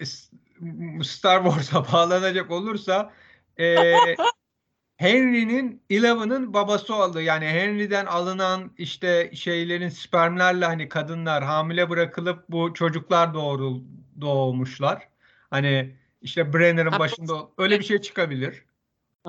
Star 1.03 1.45
Wars'a 1.45 1.85
bağlanacak 1.93 2.51
olursa 2.51 3.13
eee, 3.59 4.17
Henry'nin 4.97 5.83
Eleven'ın 5.91 6.55
babası 6.55 6.95
oldu. 6.95 7.21
Yani 7.21 7.47
Henry'den 7.47 8.07
alınan 8.07 8.71
işte 8.79 9.31
şeylerin 9.35 9.89
spermlerle 9.89 10.65
hani 10.65 10.89
kadınlar 10.89 11.45
hamile 11.45 11.91
bırakılıp 11.91 12.45
bu 12.49 12.75
çocuklar 12.75 13.35
doğru 13.35 13.81
doğmuşlar. 14.21 15.09
Hani 15.51 15.97
işte 16.23 16.53
Brenner'ın 16.53 16.99
başında 16.99 17.35
öyle 17.59 17.79
bir 17.79 17.85
şey 17.85 18.01
çıkabilir. 18.01 18.65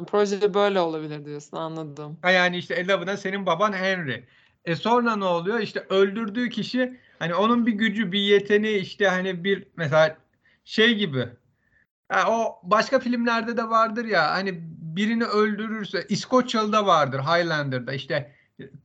Proje 0.07 0.53
böyle 0.53 0.79
olabilir 0.79 1.25
diyorsun 1.25 1.57
anladım. 1.57 2.17
Ha 2.21 2.31
Yani 2.31 2.57
işte 2.57 2.73
Eleven'a 2.73 3.17
senin 3.17 3.45
baban 3.45 3.73
Henry. 3.73 4.23
E 4.65 4.75
sonra 4.75 5.15
ne 5.15 5.25
oluyor? 5.25 5.59
İşte 5.59 5.85
öldürdüğü 5.89 6.49
kişi 6.49 6.99
hani 7.19 7.35
onun 7.35 7.65
bir 7.65 7.71
gücü, 7.71 8.11
bir 8.11 8.19
yeteneği 8.19 8.79
işte 8.79 9.07
hani 9.07 9.43
bir 9.43 9.67
mesela 9.75 10.17
şey 10.65 10.95
gibi. 10.95 11.29
Ha, 12.09 12.31
o 12.31 12.59
başka 12.63 12.99
filmlerde 12.99 13.57
de 13.57 13.69
vardır 13.69 14.05
ya 14.05 14.31
hani 14.31 14.59
birini 14.95 15.25
öldürürse 15.25 16.05
İskoçyalı'da 16.09 16.85
vardır 16.85 17.19
Highlander'da 17.19 17.93
işte 17.93 18.35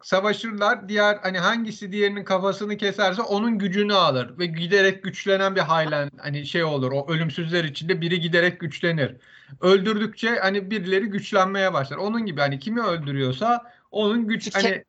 savaşırlar 0.03 0.89
diğer 0.89 1.17
hani 1.23 1.39
hangisi 1.39 1.93
diğerinin 1.93 2.25
kafasını 2.25 2.77
keserse 2.77 3.23
onun 3.23 3.59
gücünü 3.59 3.95
alır 3.95 4.39
ve 4.39 4.47
giderek 4.47 5.03
güçlenen 5.03 5.57
bir 5.57 5.61
Highland 5.61 6.11
hani 6.19 6.47
şey 6.47 6.65
olur 6.65 6.93
o 6.93 7.13
ölümsüzler 7.13 7.65
içinde 7.65 8.01
biri 8.01 8.21
giderek 8.21 8.61
güçlenir. 8.61 9.17
Öldürdükçe 9.61 10.37
hani 10.37 10.71
birileri 10.71 11.07
güçlenmeye 11.07 11.73
başlar. 11.73 11.97
Onun 11.97 12.27
gibi 12.27 12.41
hani 12.41 12.59
kimi 12.59 12.83
öldürüyorsa 12.83 13.73
onun 13.91 14.29
güç 14.29 14.55
hani 14.55 14.85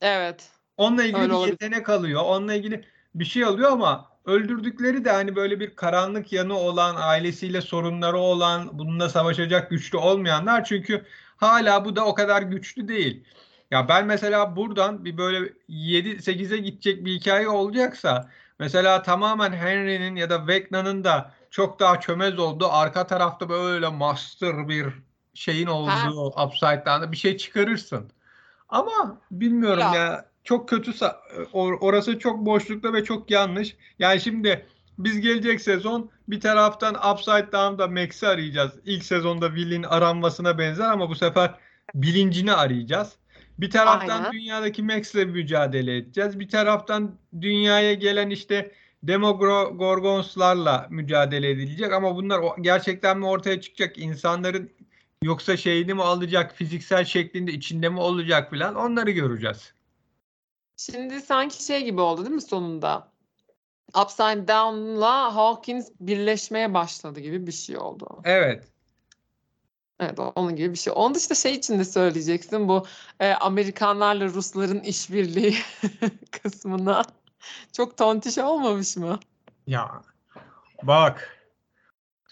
Evet. 0.00 0.48
onunla 0.76 1.04
ilgili 1.04 1.18
Öyle 1.20 1.28
bir 1.28 1.34
olabilir. 1.34 1.52
yetenek 1.52 1.88
alıyor. 1.88 2.22
Onunla 2.24 2.54
ilgili 2.54 2.84
bir 3.14 3.24
şey 3.24 3.44
alıyor 3.44 3.72
ama 3.72 4.08
öldürdükleri 4.24 5.04
de 5.04 5.10
hani 5.10 5.36
böyle 5.36 5.60
bir 5.60 5.76
karanlık 5.76 6.32
yanı 6.32 6.58
olan, 6.58 6.96
ailesiyle 6.98 7.60
sorunları 7.60 8.18
olan, 8.18 8.78
bununla 8.78 9.08
savaşacak 9.08 9.70
güçlü 9.70 9.98
olmayanlar 9.98 10.64
çünkü 10.64 11.04
hala 11.36 11.84
bu 11.84 11.96
da 11.96 12.04
o 12.06 12.14
kadar 12.14 12.42
güçlü 12.42 12.88
değil. 12.88 13.24
Ya 13.74 13.88
ben 13.88 14.06
mesela 14.06 14.56
buradan 14.56 15.04
bir 15.04 15.16
böyle 15.16 15.52
7-8'e 15.68 16.56
gidecek 16.56 17.04
bir 17.04 17.12
hikaye 17.12 17.48
olacaksa 17.48 18.30
mesela 18.58 19.02
tamamen 19.02 19.52
Henry'nin 19.52 20.16
ya 20.16 20.30
da 20.30 20.46
Vecna'nın 20.46 21.04
da 21.04 21.32
çok 21.50 21.80
daha 21.80 22.00
çömez 22.00 22.38
olduğu 22.38 22.72
arka 22.72 23.06
tarafta 23.06 23.48
böyle 23.48 23.88
master 23.88 24.68
bir 24.68 24.86
şeyin 25.34 25.66
olduğu 25.66 26.44
upside 26.44 26.82
down'da 26.86 27.12
bir 27.12 27.16
şey 27.16 27.36
çıkarırsın. 27.36 28.10
Ama 28.68 29.20
bilmiyorum 29.30 29.80
Ya. 29.80 29.94
ya 29.94 30.24
çok 30.44 30.68
kötü 30.68 30.90
or- 30.90 31.78
orası 31.80 32.18
çok 32.18 32.46
boşlukta 32.46 32.92
ve 32.92 33.04
çok 33.04 33.30
yanlış. 33.30 33.76
Yani 33.98 34.20
şimdi 34.20 34.66
biz 34.98 35.20
gelecek 35.20 35.60
sezon 35.60 36.10
bir 36.28 36.40
taraftan 36.40 36.94
Upside 37.12 37.52
Down'da 37.52 37.88
Max'i 37.88 38.28
arayacağız. 38.28 38.72
İlk 38.84 39.04
sezonda 39.04 39.48
Will'in 39.48 39.82
aranmasına 39.82 40.58
benzer 40.58 40.90
ama 40.90 41.08
bu 41.08 41.14
sefer 41.14 41.54
bilincini 41.94 42.52
arayacağız. 42.52 43.12
Bir 43.58 43.70
taraftan 43.70 44.18
Aynen. 44.18 44.32
dünyadaki 44.32 44.82
Max'le 44.82 45.14
mücadele 45.14 45.96
edeceğiz. 45.96 46.40
Bir 46.40 46.48
taraftan 46.48 47.18
dünyaya 47.40 47.94
gelen 47.94 48.30
işte 48.30 48.72
Demogorgons'larla 49.02 50.86
mücadele 50.90 51.50
edilecek 51.50 51.92
ama 51.92 52.16
bunlar 52.16 52.40
gerçekten 52.60 53.18
mi 53.18 53.26
ortaya 53.26 53.60
çıkacak? 53.60 53.98
İnsanların 53.98 54.70
yoksa 55.22 55.56
şeyini 55.56 55.94
mi 55.94 56.02
alacak, 56.02 56.54
fiziksel 56.56 57.04
şeklinde 57.04 57.52
içinde 57.52 57.88
mi 57.88 58.00
olacak 58.00 58.50
filan 58.50 58.74
onları 58.74 59.10
göreceğiz. 59.10 59.74
Şimdi 60.76 61.20
sanki 61.20 61.64
şey 61.64 61.84
gibi 61.84 62.00
oldu 62.00 62.20
değil 62.20 62.34
mi 62.34 62.42
sonunda? 62.42 63.12
Upside 64.02 64.48
Down'la 64.48 65.36
Hawkins 65.36 65.90
birleşmeye 66.00 66.74
başladı 66.74 67.20
gibi 67.20 67.46
bir 67.46 67.52
şey 67.52 67.76
oldu. 67.76 68.20
Evet. 68.24 68.73
Evet, 70.00 70.18
onun 70.18 70.56
gibi 70.56 70.72
bir 70.72 70.78
şey. 70.78 70.92
Onun 70.96 71.14
dışında 71.14 71.34
şey 71.34 71.54
için 71.54 71.78
de 71.78 71.84
söyleyeceksin 71.84 72.68
bu 72.68 72.86
e, 73.20 73.32
Amerikanlarla 73.32 74.24
Rusların 74.24 74.80
işbirliği 74.80 75.54
kısmına. 76.42 77.02
Çok 77.72 77.96
tontiş 77.96 78.38
olmamış 78.38 78.96
mı? 78.96 79.18
Ya 79.66 80.02
bak 80.82 81.38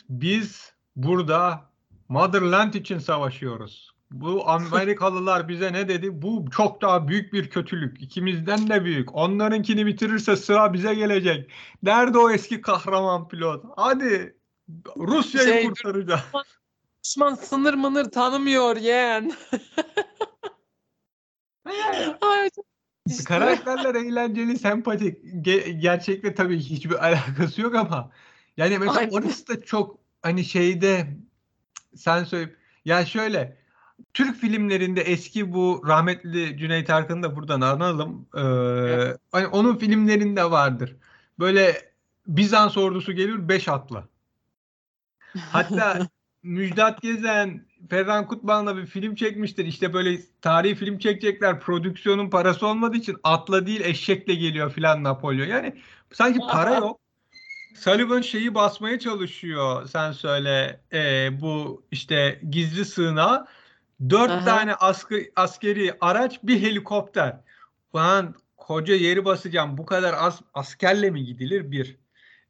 biz 0.09 0.73
burada 0.97 1.71
Motherland 2.09 2.75
için 2.75 2.99
savaşıyoruz. 2.99 3.93
Bu 4.11 4.49
Amerikalılar 4.49 5.49
bize 5.49 5.73
ne 5.73 5.89
dedi? 5.89 6.23
Bu 6.23 6.45
çok 6.57 6.83
daha 6.83 7.09
büyük 7.09 7.33
bir 7.33 7.51
kötülük. 7.51 8.03
İkimizden 8.03 8.69
de 8.69 8.85
büyük. 8.85 9.15
Onlarınkini 9.15 9.87
bitirirse 9.87 10.37
sıra 10.37 10.73
bize 10.73 10.95
gelecek. 10.95 11.51
Nerede 11.83 12.19
o 12.19 12.31
eski 12.31 12.61
kahraman 12.61 13.29
pilot? 13.29 13.65
Hadi 13.77 14.37
Rusya'yı 14.97 15.49
Şey- 15.49 15.67
kurtaracağız. 15.67 16.21
Düşman 17.05 17.35
sınır 17.35 17.75
mınır 17.75 18.05
tanımıyor 18.11 18.77
yeğen. 18.77 19.33
Ay, 22.21 22.51
işte. 23.07 23.25
Karakterler 23.25 23.95
eğlenceli, 23.95 24.59
sempatik. 24.59 25.25
Ge- 25.25 25.71
gerçekle 25.71 26.35
tabii 26.35 26.59
hiçbir 26.59 26.95
alakası 27.07 27.61
yok 27.61 27.75
ama 27.75 28.11
yani 28.57 28.79
mesela 28.79 28.99
Aynen. 28.99 29.11
orası 29.13 29.49
da 29.49 29.63
çok 29.65 29.99
hani 30.23 30.45
şeyde 30.45 31.17
sen 31.97 32.25
söyle 32.25 32.55
ya 32.85 33.07
şöyle 33.07 33.57
Türk 34.15 34.37
filmlerinde 34.37 35.01
eski 35.01 35.53
bu 35.53 35.83
rahmetli 35.87 36.59
Cüneyt 36.59 36.91
Arkın'ı 36.91 37.23
da 37.23 37.37
buradan 37.37 37.61
analım. 37.61 38.29
Ee, 38.35 38.41
Evet. 38.93 39.19
hani 39.33 39.47
onun 39.47 39.77
filmlerinde 39.77 40.51
vardır. 40.51 40.97
Böyle 41.39 41.93
Bizans 42.27 42.77
ordusu 42.77 43.13
gelir 43.13 43.49
beş 43.49 43.69
atlı. 43.69 44.09
Hatta 45.51 45.99
Müjdat 46.43 47.03
Gezen, 47.03 47.67
Ferhan 47.91 48.27
Kutman'la 48.27 48.77
bir 48.77 48.87
film 48.87 49.15
çekmiştir. 49.15 49.67
İşte 49.67 49.93
böyle 49.93 50.19
tarihi 50.41 50.75
film 50.75 50.99
çekecekler. 50.99 51.61
Prodüksiyonun 51.61 52.31
parası 52.31 52.67
olmadığı 52.67 52.97
için 52.97 53.17
atla 53.23 53.67
değil 53.67 53.81
eşekle 53.81 54.35
geliyor 54.35 54.73
filan 54.73 55.05
Napolyon. 55.05 55.47
Yani 55.47 55.83
sanki 56.13 56.39
para 56.51 56.75
yok. 56.75 57.01
Sullivan 57.75 58.21
şeyi 58.21 58.55
basmaya 58.55 58.99
çalışıyor 58.99 59.87
sen 59.87 60.13
söyle 60.13 60.81
Ee, 60.93 61.41
bu 61.41 61.85
işte 61.91 62.41
gizli 62.51 62.85
sığınağa. 62.85 63.47
Dört 64.11 64.31
Aha. 64.31 64.45
tane 64.45 64.75
askı, 64.75 65.21
askeri 65.37 65.95
araç 66.01 66.41
bir 66.43 66.63
helikopter. 66.63 67.37
Ulan 67.93 68.35
koca 68.57 68.95
yeri 68.95 69.25
basacağım 69.25 69.79
bu 69.79 69.87
kadar 69.87 70.15
az 70.19 70.41
askerle 70.55 71.11
mi 71.11 71.25
gidilir 71.25 71.71
bir. 71.71 71.97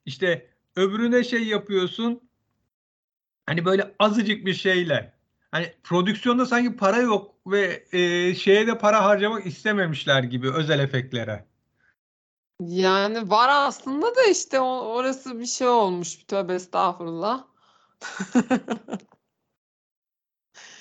İşte 0.07 0.47
öbürüne 0.77 1.25
şey 1.25 1.45
yapıyorsun 1.45 2.21
hani 3.47 3.65
böyle 3.65 3.95
azıcık 3.99 4.47
bir 4.47 4.55
şeyle. 4.55 5.13
Hani 5.51 5.73
prodüksiyonda 5.83 6.47
sanki 6.47 6.77
para 6.77 6.97
yok 6.97 7.35
ve 7.47 7.85
e, 7.93 8.35
şeye 8.35 8.67
de 8.67 8.79
para 8.79 9.05
harcamak 9.05 9.47
istememişler 9.47 10.23
gibi 10.23 10.51
özel 10.51 10.79
efektlere. 10.79 11.45
Yani 12.61 13.31
var 13.31 13.49
aslında 13.53 14.07
da 14.17 14.25
işte 14.31 14.61
o- 14.61 14.87
orası 14.95 15.41
bir 15.41 15.47
şey 15.47 15.69
olmuş. 15.69 16.15
Tövbe 16.25 16.55
estağfurullah. 16.55 17.45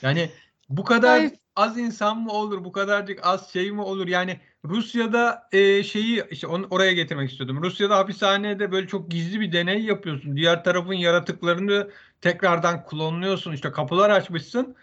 Yani 0.02 0.32
bu 0.70 0.84
kadar 0.84 1.12
Ay. 1.20 1.32
az 1.56 1.78
insan 1.78 2.18
mı 2.22 2.32
olur, 2.32 2.64
bu 2.64 2.72
kadarcık 2.72 3.20
az 3.24 3.54
şey 3.54 3.72
mi 3.72 3.82
olur? 3.82 4.08
Yani 4.08 4.40
Rusya'da 4.66 5.50
e, 5.52 5.84
şeyi 5.84 6.24
işte 6.32 6.48
onu 6.48 6.68
oraya 6.70 6.92
getirmek 6.94 7.32
istiyordum. 7.32 7.64
Rusya'da 7.64 7.98
hapishanede 7.98 8.72
böyle 8.72 8.88
çok 8.88 9.12
gizli 9.12 9.40
bir 9.40 9.52
deney 9.52 9.84
yapıyorsun. 9.84 10.36
Diğer 10.36 10.64
tarafın 10.64 10.94
yaratıklarını 10.94 11.92
tekrardan 12.22 12.86
klonluyorsun. 12.86 13.54
İşte 13.54 13.72
kapılar 13.72 14.10
açmışsın. 14.10 14.76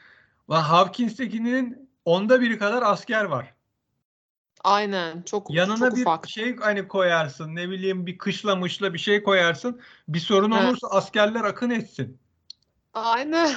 Ve 0.50 0.54
Hawkins'tekinin 0.54 1.90
onda 2.04 2.40
biri 2.40 2.58
kadar 2.58 2.82
asker 2.82 3.24
var. 3.24 3.54
Aynen. 4.64 5.22
Çok 5.22 5.50
Yanına 5.50 5.76
çok 5.88 5.96
bir 5.96 6.02
ufak. 6.02 6.28
şey 6.28 6.56
hani 6.56 6.88
koyarsın. 6.88 7.56
Ne 7.56 7.70
bileyim 7.70 8.06
bir 8.06 8.18
kışla 8.18 8.56
mışla 8.56 8.94
bir 8.94 8.98
şey 8.98 9.22
koyarsın. 9.22 9.80
Bir 10.08 10.18
sorun 10.18 10.52
Evet. 10.52 10.64
olursa 10.64 10.88
askerler 10.88 11.44
akın 11.44 11.70
etsin. 11.70 12.18
Aynen. 12.94 13.54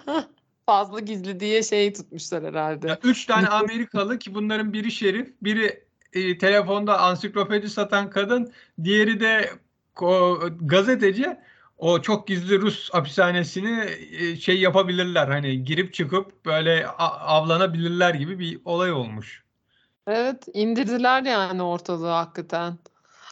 Fazla 0.66 1.00
gizli 1.00 1.40
diye 1.40 1.62
şey 1.62 1.92
tutmuşlar 1.92 2.44
herhalde. 2.44 2.88
Ya 2.88 2.98
üç 3.02 3.26
tane 3.26 3.48
Amerikalı 3.48 4.18
ki 4.18 4.34
bunların 4.34 4.72
biri 4.72 4.90
şerif, 4.92 5.34
biri 5.42 5.84
e, 6.12 6.38
telefonda 6.38 7.00
ansiklopedi 7.00 7.70
satan 7.70 8.10
kadın, 8.10 8.52
diğeri 8.84 9.20
de 9.20 9.50
ko- 9.94 10.66
gazeteci. 10.66 11.36
O 11.80 12.02
çok 12.02 12.26
gizli 12.26 12.60
Rus 12.60 12.90
hapishanesini 12.90 13.86
e, 14.20 14.36
şey 14.36 14.60
yapabilirler. 14.60 15.28
Hani 15.28 15.64
girip 15.64 15.94
çıkıp 15.94 16.46
böyle 16.46 16.86
avlanabilirler 16.86 18.14
gibi 18.14 18.38
bir 18.38 18.60
olay 18.64 18.92
olmuş. 18.92 19.44
Evet, 20.06 20.48
indirdiler 20.54 21.22
yani 21.22 21.62
ortalığı 21.62 22.08
hakikaten. 22.08 22.78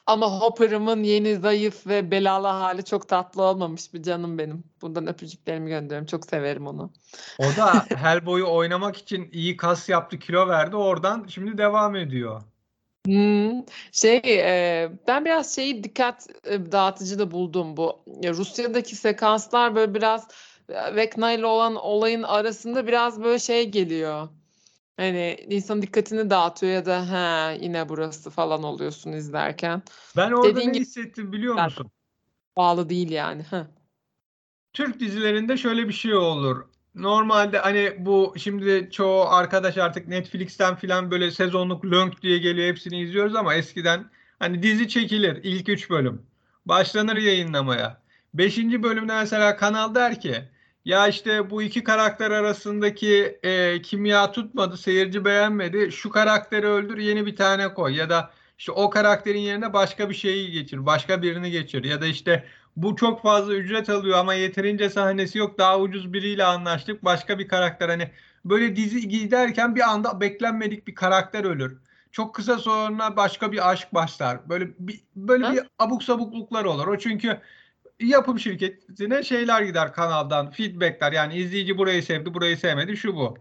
Ama 0.06 0.40
Hopper'ımın 0.40 1.02
yeni 1.02 1.36
zayıf 1.36 1.86
ve 1.86 2.10
belalı 2.10 2.46
hali 2.46 2.84
çok 2.84 3.08
tatlı 3.08 3.42
olmamış 3.42 3.94
bir 3.94 4.02
canım 4.02 4.38
benim. 4.38 4.64
Buradan 4.82 5.06
öpücüklerimi 5.06 5.68
gönderiyorum. 5.68 6.06
Çok 6.06 6.26
severim 6.26 6.66
onu. 6.66 6.92
O 7.38 7.56
da 7.56 7.72
Hellboy'u 7.96 8.46
oynamak 8.54 8.96
için 8.96 9.28
iyi 9.32 9.56
kas 9.56 9.88
yaptı, 9.88 10.18
kilo 10.18 10.48
verdi. 10.48 10.76
Oradan 10.76 11.26
şimdi 11.28 11.58
devam 11.58 11.96
ediyor. 11.96 12.42
Hmm, 13.06 13.62
şey 13.92 14.20
e, 14.24 14.90
ben 15.08 15.24
biraz 15.24 15.54
şeyi 15.54 15.84
dikkat 15.84 16.26
e, 16.44 16.72
dağıtıcı 16.72 17.18
da 17.18 17.30
buldum 17.30 17.76
bu. 17.76 18.00
Ya, 18.22 18.32
Rusya'daki 18.34 18.96
sekanslar 18.96 19.74
böyle 19.74 19.94
biraz 19.94 20.28
Vecna 20.94 21.32
ile 21.32 21.46
olan 21.46 21.76
olayın 21.76 22.22
arasında 22.22 22.86
biraz 22.86 23.22
böyle 23.22 23.38
şey 23.38 23.70
geliyor. 23.70 24.28
Hani 24.96 25.36
insanın 25.50 25.82
dikkatini 25.82 26.30
dağıtıyor 26.30 26.72
ya 26.72 26.86
da 26.86 27.10
ha 27.10 27.50
yine 27.60 27.88
burası 27.88 28.30
falan 28.30 28.62
oluyorsun 28.62 29.12
izlerken. 29.12 29.82
Ben 30.16 30.30
orada 30.32 30.48
Dediğin 30.48 30.68
ne 30.68 30.72
gibi- 30.72 30.84
hissettim 30.84 31.32
biliyor 31.32 31.54
musun? 31.64 31.90
Bağlı 32.56 32.88
değil 32.88 33.10
yani. 33.10 33.42
Heh. 33.42 33.64
Türk 34.72 35.00
dizilerinde 35.00 35.56
şöyle 35.56 35.88
bir 35.88 35.92
şey 35.92 36.14
olur. 36.14 36.68
Normalde 36.98 37.58
hani 37.58 37.94
bu 37.98 38.34
şimdi 38.38 38.88
çoğu 38.92 39.22
arkadaş 39.28 39.78
artık 39.78 40.08
Netflix'ten 40.08 40.76
filan 40.76 41.10
böyle 41.10 41.30
sezonluk 41.30 41.84
lönk 41.84 42.22
diye 42.22 42.38
geliyor 42.38 42.68
hepsini 42.68 43.00
izliyoruz 43.00 43.34
ama 43.34 43.54
eskiden 43.54 44.10
hani 44.38 44.62
dizi 44.62 44.88
çekilir 44.88 45.40
ilk 45.42 45.68
üç 45.68 45.90
bölüm. 45.90 46.22
Başlanır 46.66 47.16
yayınlamaya. 47.16 48.02
Beşinci 48.34 48.82
bölümde 48.82 49.14
mesela 49.14 49.56
kanal 49.56 49.94
der 49.94 50.20
ki 50.20 50.34
ya 50.84 51.08
işte 51.08 51.50
bu 51.50 51.62
iki 51.62 51.84
karakter 51.84 52.30
arasındaki 52.30 53.38
e, 53.42 53.82
kimya 53.82 54.32
tutmadı, 54.32 54.76
seyirci 54.76 55.24
beğenmedi. 55.24 55.92
Şu 55.92 56.10
karakteri 56.10 56.66
öldür, 56.66 56.98
yeni 56.98 57.26
bir 57.26 57.36
tane 57.36 57.74
koy 57.74 57.96
ya 57.96 58.10
da 58.10 58.30
işte 58.58 58.72
o 58.72 58.90
karakterin 58.90 59.38
yerine 59.38 59.72
başka 59.72 60.10
bir 60.10 60.14
şeyi 60.14 60.50
geçir, 60.52 60.86
başka 60.86 61.22
birini 61.22 61.50
geçir 61.50 61.84
ya 61.84 62.00
da 62.00 62.06
işte 62.06 62.44
bu 62.76 62.96
çok 62.96 63.22
fazla 63.22 63.54
ücret 63.54 63.88
alıyor 63.90 64.18
ama 64.18 64.34
yeterince 64.34 64.90
sahnesi 64.90 65.38
yok. 65.38 65.58
Daha 65.58 65.80
ucuz 65.80 66.12
biriyle 66.12 66.44
anlaştık. 66.44 67.04
Başka 67.04 67.38
bir 67.38 67.48
karakter 67.48 67.88
hani 67.88 68.10
böyle 68.44 68.76
dizi 68.76 69.08
giderken 69.08 69.76
bir 69.76 69.80
anda 69.80 70.20
beklenmedik 70.20 70.86
bir 70.86 70.94
karakter 70.94 71.44
ölür. 71.44 71.76
Çok 72.12 72.34
kısa 72.34 72.58
sonra 72.58 73.16
başka 73.16 73.52
bir 73.52 73.70
aşk 73.70 73.94
başlar. 73.94 74.48
Böyle 74.48 74.68
bir, 74.78 75.00
böyle 75.16 75.44
Ha? 75.44 75.52
bir 75.52 75.60
abuk 75.78 76.02
sabukluklar 76.02 76.64
olur. 76.64 76.86
O 76.86 76.98
çünkü 76.98 77.40
yapım 78.00 78.38
şirketine 78.38 79.22
şeyler 79.22 79.62
gider 79.62 79.92
kanaldan, 79.92 80.50
feedbackler. 80.50 81.12
Yani 81.12 81.34
izleyici 81.34 81.78
burayı 81.78 82.02
sevdi, 82.02 82.34
burayı 82.34 82.56
sevmedi, 82.56 82.96
şu 82.96 83.14
bu. 83.16 83.38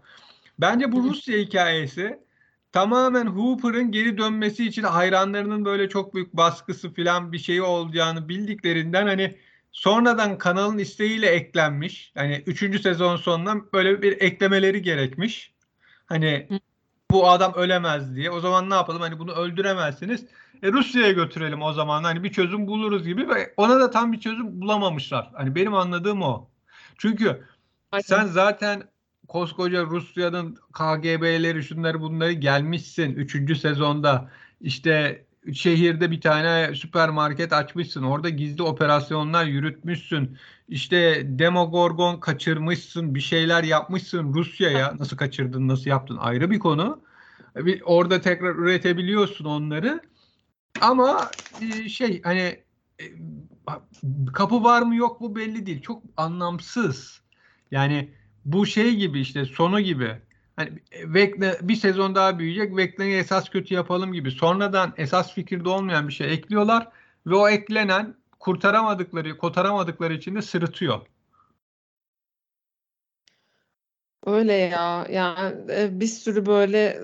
Bence 0.58 0.92
bu 0.92 1.02
Rusya 1.02 1.38
hikayesi 1.38 2.27
tamamen 2.72 3.26
Hooper'ın 3.26 3.92
geri 3.92 4.18
dönmesi 4.18 4.66
için 4.66 4.82
hayranlarının 4.82 5.64
böyle 5.64 5.88
çok 5.88 6.14
büyük 6.14 6.32
baskısı 6.32 6.94
falan 6.94 7.32
bir 7.32 7.38
şeyi 7.38 7.62
olacağını 7.62 8.28
bildiklerinden 8.28 9.06
hani 9.06 9.38
sonradan 9.72 10.38
kanalın 10.38 10.78
isteğiyle 10.78 11.26
eklenmiş. 11.26 12.12
Hani 12.14 12.42
3. 12.46 12.82
sezon 12.82 13.16
sonunda 13.16 13.72
böyle 13.72 14.02
bir 14.02 14.20
eklemeleri 14.20 14.82
gerekmiş. 14.82 15.52
Hani 16.06 16.48
bu 17.10 17.30
adam 17.30 17.52
ölemez 17.54 18.16
diye. 18.16 18.30
O 18.30 18.40
zaman 18.40 18.70
ne 18.70 18.74
yapalım? 18.74 19.00
Hani 19.00 19.18
bunu 19.18 19.32
öldüremezsiniz. 19.32 20.26
E, 20.62 20.72
Rusya'ya 20.72 21.12
götürelim 21.12 21.62
o 21.62 21.72
zaman. 21.72 22.04
Hani 22.04 22.24
bir 22.24 22.32
çözüm 22.32 22.66
buluruz 22.66 23.06
gibi 23.06 23.28
ve 23.28 23.54
ona 23.56 23.80
da 23.80 23.90
tam 23.90 24.12
bir 24.12 24.20
çözüm 24.20 24.60
bulamamışlar. 24.60 25.30
Hani 25.34 25.54
benim 25.54 25.74
anladığım 25.74 26.22
o. 26.22 26.48
Çünkü 26.98 27.44
Aynen. 27.92 28.02
sen 28.02 28.26
zaten 28.26 28.82
koskoca 29.28 29.84
Rusya'nın 29.84 30.54
KGB'leri 30.72 31.62
şunları 31.62 32.00
bunları 32.00 32.32
gelmişsin 32.32 33.14
3. 33.14 33.58
sezonda. 33.58 34.30
İşte 34.60 35.24
şehirde 35.52 36.10
bir 36.10 36.20
tane 36.20 36.74
süpermarket 36.74 37.52
açmışsın 37.52 38.02
orada 38.02 38.28
gizli 38.28 38.62
operasyonlar 38.62 39.44
yürütmüşsün. 39.44 40.38
İşte 40.68 41.22
Demogorgon 41.24 42.20
kaçırmışsın 42.20 43.14
bir 43.14 43.20
şeyler 43.20 43.64
yapmışsın 43.64 44.34
Rusya'ya. 44.34 44.94
Nasıl 44.98 45.16
kaçırdın 45.16 45.68
nasıl 45.68 45.90
yaptın 45.90 46.16
ayrı 46.16 46.50
bir 46.50 46.58
konu. 46.58 47.00
Orada 47.84 48.20
tekrar 48.20 48.54
üretebiliyorsun 48.54 49.44
onları. 49.44 50.00
Ama 50.80 51.30
e, 51.60 51.88
şey 51.88 52.22
hani 52.22 52.62
e, 53.00 53.04
kapı 54.32 54.64
var 54.64 54.82
mı 54.82 54.96
yok 54.96 55.20
mu 55.20 55.36
belli 55.36 55.66
değil. 55.66 55.82
Çok 55.82 56.02
anlamsız. 56.16 57.20
Yani 57.70 58.10
bu 58.44 58.66
şey 58.66 58.94
gibi 58.96 59.20
işte 59.20 59.44
sonu 59.44 59.80
gibi. 59.80 60.16
Hani 60.56 60.72
Vecna 61.04 61.54
bir 61.62 61.76
sezon 61.76 62.14
daha 62.14 62.38
büyüyecek. 62.38 62.76
Vecna'yı 62.76 63.16
esas 63.16 63.50
kötü 63.50 63.74
yapalım 63.74 64.12
gibi. 64.12 64.30
Sonradan 64.30 64.94
esas 64.96 65.34
fikirde 65.34 65.68
olmayan 65.68 66.08
bir 66.08 66.12
şey 66.12 66.32
ekliyorlar 66.34 66.88
ve 67.26 67.34
o 67.34 67.48
eklenen 67.48 68.14
kurtaramadıkları, 68.38 69.38
kotaramadıkları 69.38 70.14
için 70.14 70.34
de 70.34 70.42
sırıtıyor. 70.42 71.00
Öyle 74.26 74.52
ya. 74.52 75.06
Yani 75.10 75.72
e, 75.72 76.00
bir 76.00 76.06
sürü 76.06 76.46
böyle 76.46 77.00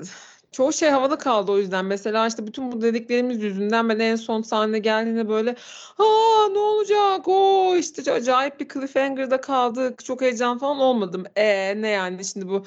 çoğu 0.54 0.72
şey 0.72 0.90
havada 0.90 1.18
kaldı 1.18 1.52
o 1.52 1.58
yüzden. 1.58 1.84
Mesela 1.84 2.26
işte 2.26 2.46
bütün 2.46 2.72
bu 2.72 2.82
dediklerimiz 2.82 3.42
yüzünden 3.42 3.88
ben 3.88 3.98
en 3.98 4.16
son 4.16 4.42
sahne 4.42 4.78
geldiğinde 4.78 5.28
böyle 5.28 5.50
aa 5.98 6.48
ne 6.52 6.58
olacak 6.58 7.28
o 7.28 7.76
işte 7.76 8.12
acayip 8.12 8.60
bir 8.60 8.68
cliffhanger'da 8.68 9.40
kaldık 9.40 10.04
çok 10.04 10.20
heyecan 10.20 10.58
falan 10.58 10.78
olmadım. 10.78 11.24
E 11.36 11.82
ne 11.82 11.88
yani 11.88 12.24
şimdi 12.24 12.48
bu 12.48 12.64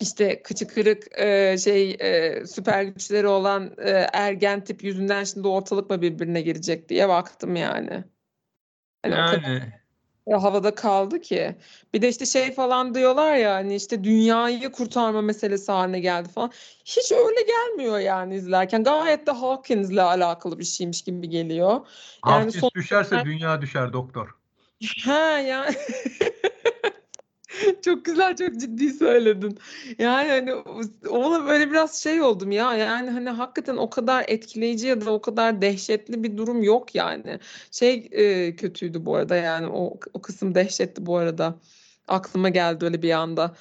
işte 0.00 0.42
kıçı 0.42 0.68
kırık 0.68 1.18
e, 1.18 1.58
şey 1.58 1.90
e, 1.90 2.46
süper 2.46 2.82
güçleri 2.82 3.26
olan 3.26 3.74
e, 3.78 3.90
ergen 4.12 4.64
tip 4.64 4.84
yüzünden 4.84 5.24
şimdi 5.24 5.48
ortalık 5.48 5.90
mı 5.90 6.02
birbirine 6.02 6.40
girecek 6.40 6.88
diye 6.88 7.08
baktım 7.08 7.56
yani. 7.56 8.04
Yani 9.04 9.44
ya 9.44 9.79
havada 10.26 10.74
kaldı 10.74 11.20
ki. 11.20 11.56
Bir 11.94 12.02
de 12.02 12.08
işte 12.08 12.26
şey 12.26 12.52
falan 12.52 12.94
diyorlar 12.94 13.34
ya 13.34 13.54
hani 13.54 13.74
işte 13.74 14.04
dünyayı 14.04 14.72
kurtarma 14.72 15.22
meselesi 15.22 15.72
haline 15.72 16.00
geldi 16.00 16.28
falan. 16.28 16.50
Hiç 16.84 17.12
öyle 17.12 17.42
gelmiyor 17.42 17.98
yani 17.98 18.34
izlerken. 18.34 18.84
Gayet 18.84 19.26
de 19.26 19.30
Hawkins'le 19.30 19.98
alakalı 19.98 20.58
bir 20.58 20.64
şeymiş 20.64 21.02
gibi 21.02 21.28
geliyor. 21.28 21.86
Yani 22.26 22.44
Hafif 22.44 22.60
son 22.60 22.70
düşerse 22.74 23.24
dünya 23.24 23.62
düşer 23.62 23.92
doktor. 23.92 24.28
Ha 25.04 25.38
yani 25.38 25.74
çok 27.84 28.04
güzel 28.04 28.36
çok 28.36 28.56
ciddi 28.60 28.92
söyledin. 28.92 29.58
Yani 29.98 30.28
hani 30.28 30.54
ona 31.08 31.46
böyle 31.46 31.70
biraz 31.70 32.02
şey 32.02 32.22
oldum 32.22 32.52
ya 32.52 32.76
yani 32.76 33.10
hani 33.10 33.30
hakikaten 33.30 33.76
o 33.76 33.90
kadar 33.90 34.24
etkileyici 34.28 34.86
ya 34.86 35.00
da 35.00 35.12
o 35.12 35.20
kadar 35.20 35.62
dehşetli 35.62 36.22
bir 36.22 36.36
durum 36.36 36.62
yok 36.62 36.94
yani. 36.94 37.40
Şey 37.70 38.08
e, 38.12 38.56
kötüydü 38.56 39.06
bu 39.06 39.16
arada 39.16 39.36
yani 39.36 39.66
o, 39.68 39.98
o 40.14 40.22
kısım 40.22 40.54
dehşetti 40.54 41.06
bu 41.06 41.16
arada. 41.16 41.60
Aklıma 42.08 42.48
geldi 42.48 42.84
öyle 42.84 43.02
bir 43.02 43.10
anda. 43.10 43.54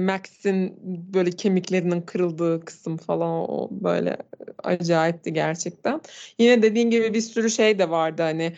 Max'in 0.00 0.76
böyle 1.14 1.30
kemiklerinin 1.30 2.00
kırıldığı 2.00 2.64
kısım 2.64 2.96
falan 2.96 3.50
o 3.50 3.68
böyle 3.70 4.16
acayipti 4.64 5.32
gerçekten. 5.32 6.00
Yine 6.38 6.62
dediğin 6.62 6.90
gibi 6.90 7.14
bir 7.14 7.20
sürü 7.20 7.50
şey 7.50 7.78
de 7.78 7.90
vardı 7.90 8.22
hani 8.22 8.52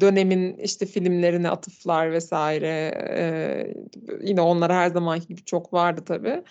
dönemin 0.00 0.56
işte 0.56 0.86
filmlerine 0.86 1.50
atıflar 1.50 2.12
vesaire 2.12 2.94
yine 4.22 4.40
onlar 4.40 4.72
her 4.72 4.90
zamanki 4.90 5.26
gibi 5.26 5.44
çok 5.44 5.72
vardı 5.72 6.02
tabii. 6.06 6.42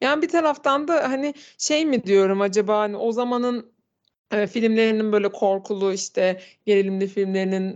Yani 0.00 0.22
bir 0.22 0.28
taraftan 0.28 0.88
da 0.88 1.10
hani 1.10 1.34
şey 1.58 1.86
mi 1.86 2.04
diyorum 2.04 2.40
acaba 2.40 2.78
hani 2.78 2.96
o 2.96 3.12
zamanın 3.12 3.72
filmlerinin 4.48 5.12
böyle 5.12 5.32
korkulu 5.32 5.92
işte 5.92 6.40
gerilimli 6.66 7.06
filmlerinin 7.06 7.74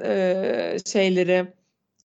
şeyleri 0.86 1.59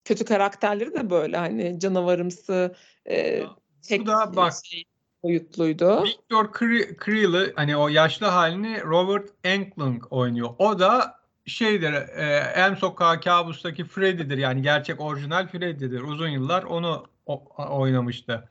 kötü 0.05 0.25
karakterleri 0.25 0.95
de 0.95 1.11
böyle 1.11 1.37
hani 1.37 1.81
canavarımsı 1.81 2.75
e, 3.09 3.43
tek 3.89 4.01
Bu 4.01 4.07
da 4.07 4.37
bak 4.37 4.53
şey 4.65 4.85
boyutluydu. 5.23 6.05
Victor 6.05 6.45
Cre- 6.45 7.05
Creel'ı 7.05 7.53
hani 7.57 7.77
o 7.77 7.89
yaşlı 7.89 8.27
halini 8.27 8.83
Robert 8.83 9.29
Englund 9.45 10.03
oynuyor. 10.11 10.51
O 10.59 10.79
da 10.79 11.15
şeydir 11.47 11.93
e, 11.93 12.53
Elm 12.55 12.77
Sokağı 12.77 13.21
Kabus'taki 13.21 13.85
Freddy'dir 13.85 14.39
yani 14.39 14.63
gerçek 14.63 15.01
orijinal 15.01 15.49
Freddy'dir. 15.49 16.01
Uzun 16.01 16.29
yıllar 16.29 16.63
onu 16.63 17.07
o- 17.27 17.45
oynamıştı. 17.81 18.49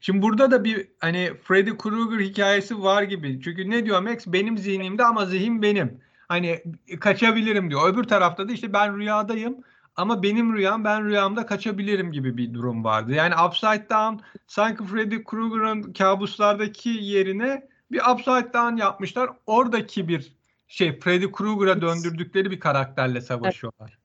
Şimdi 0.00 0.22
burada 0.22 0.50
da 0.50 0.64
bir 0.64 0.88
hani 0.98 1.32
Freddy 1.44 1.70
Krueger 1.78 2.24
hikayesi 2.24 2.82
var 2.82 3.02
gibi. 3.02 3.40
Çünkü 3.44 3.70
ne 3.70 3.84
diyor 3.84 4.00
Max? 4.00 4.26
Benim 4.26 4.58
zihnimde 4.58 5.04
ama 5.04 5.26
zihin 5.26 5.62
benim. 5.62 6.00
Hani 6.28 6.62
kaçabilirim 7.00 7.70
diyor. 7.70 7.92
Öbür 7.92 8.04
tarafta 8.04 8.48
da 8.48 8.52
işte 8.52 8.72
ben 8.72 8.98
rüyadayım 8.98 9.56
ama 9.96 10.22
benim 10.22 10.56
rüyam 10.56 10.84
ben 10.84 11.04
rüyamda 11.04 11.46
kaçabilirim 11.46 12.12
gibi 12.12 12.36
bir 12.36 12.54
durum 12.54 12.84
vardı. 12.84 13.12
Yani 13.12 13.34
Upside 13.46 13.86
Down 13.90 14.24
sanki 14.46 14.84
Freddy 14.84 15.24
Krueger'ın 15.24 15.92
kabuslardaki 15.92 16.88
yerine 16.88 17.68
bir 17.92 18.00
Upside 18.12 18.52
Down 18.52 18.76
yapmışlar. 18.76 19.30
Oradaki 19.46 20.08
bir 20.08 20.32
şey 20.68 21.00
Freddy 21.00 21.32
Krueger'a 21.32 21.80
döndürdükleri 21.80 22.50
bir 22.50 22.60
karakterle 22.60 23.20
savaşıyorlar. 23.20 23.98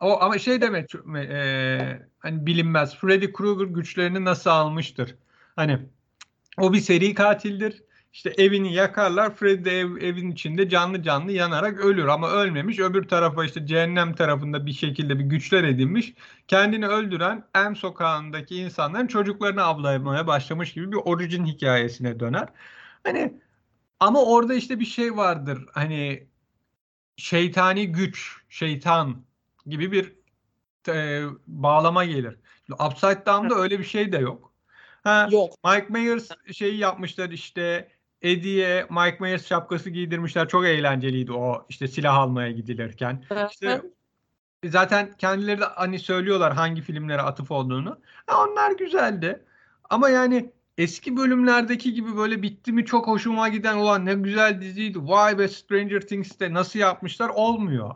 O 0.00 0.22
ama 0.22 0.38
şey 0.38 0.60
demek 0.60 0.94
e, 1.16 2.02
hani 2.18 2.46
bilinmez. 2.46 2.96
Freddy 2.96 3.32
Krueger 3.32 3.66
güçlerini 3.66 4.24
nasıl 4.24 4.50
almıştır? 4.50 5.14
Hani 5.56 5.78
o 6.58 6.72
bir 6.72 6.80
seri 6.80 7.14
katildir. 7.14 7.82
İşte 8.14 8.30
evini 8.38 8.74
yakarlar. 8.74 9.34
Freddy 9.34 9.64
de 9.64 9.80
ev, 9.80 9.96
evin 9.96 10.30
içinde 10.30 10.68
canlı 10.68 11.02
canlı 11.02 11.32
yanarak 11.32 11.80
ölür 11.80 12.06
ama 12.06 12.30
ölmemiş. 12.30 12.78
Öbür 12.78 13.08
tarafa 13.08 13.44
işte 13.44 13.66
cehennem 13.66 14.14
tarafında 14.14 14.66
bir 14.66 14.72
şekilde 14.72 15.18
bir 15.18 15.24
güçler 15.24 15.64
edinmiş. 15.64 16.14
Kendini 16.48 16.86
öldüren 16.86 17.44
Elm 17.54 17.76
sokağındaki 17.76 18.56
insanların 18.56 19.06
çocuklarını 19.06 19.62
avlamaya 19.62 20.26
başlamış 20.26 20.72
gibi 20.72 20.92
bir 20.92 20.96
orijin 20.96 21.44
hikayesine 21.46 22.20
döner. 22.20 22.48
Hani 23.04 23.40
ama 24.00 24.24
orada 24.24 24.54
işte 24.54 24.80
bir 24.80 24.84
şey 24.84 25.16
vardır. 25.16 25.66
Hani 25.72 26.28
şeytani 27.16 27.92
güç, 27.92 28.36
şeytan 28.48 29.24
gibi 29.66 29.92
bir 29.92 30.14
e, 30.88 31.22
bağlama 31.46 32.04
gelir. 32.04 32.36
Upside 32.86 33.26
Down'da 33.26 33.54
öyle 33.54 33.78
bir 33.78 33.84
şey 33.84 34.12
de 34.12 34.18
yok. 34.18 34.52
Ha, 35.04 35.28
Yok. 35.32 35.54
Mike 35.64 35.86
Myers 35.88 36.30
şeyi 36.52 36.78
yapmışlar 36.78 37.30
işte 37.30 37.93
Eddie'ye 38.24 38.86
Mike 38.90 39.16
Myers 39.20 39.46
şapkası 39.46 39.90
giydirmişler. 39.90 40.48
Çok 40.48 40.64
eğlenceliydi 40.64 41.32
o 41.32 41.66
işte 41.68 41.88
silah 41.88 42.16
almaya 42.16 42.50
gidilirken. 42.50 43.24
İşte 43.50 43.82
zaten 44.64 45.12
kendileri 45.18 45.60
de 45.60 45.64
hani 45.64 45.98
söylüyorlar 45.98 46.52
hangi 46.52 46.82
filmlere 46.82 47.22
atıf 47.22 47.50
olduğunu. 47.50 47.98
Ha, 48.26 48.44
onlar 48.44 48.70
güzeldi. 48.70 49.44
Ama 49.90 50.08
yani 50.08 50.52
eski 50.78 51.16
bölümlerdeki 51.16 51.94
gibi 51.94 52.16
böyle 52.16 52.42
bitti 52.42 52.72
mi 52.72 52.84
çok 52.84 53.06
hoşuma 53.06 53.48
giden 53.48 53.76
olan 53.76 54.06
ne 54.06 54.14
güzel 54.14 54.60
diziydi. 54.60 54.98
Vay 55.08 55.38
be 55.38 55.48
Stranger 55.48 56.00
Things'te 56.00 56.54
nasıl 56.54 56.78
yapmışlar 56.78 57.28
olmuyor. 57.28 57.94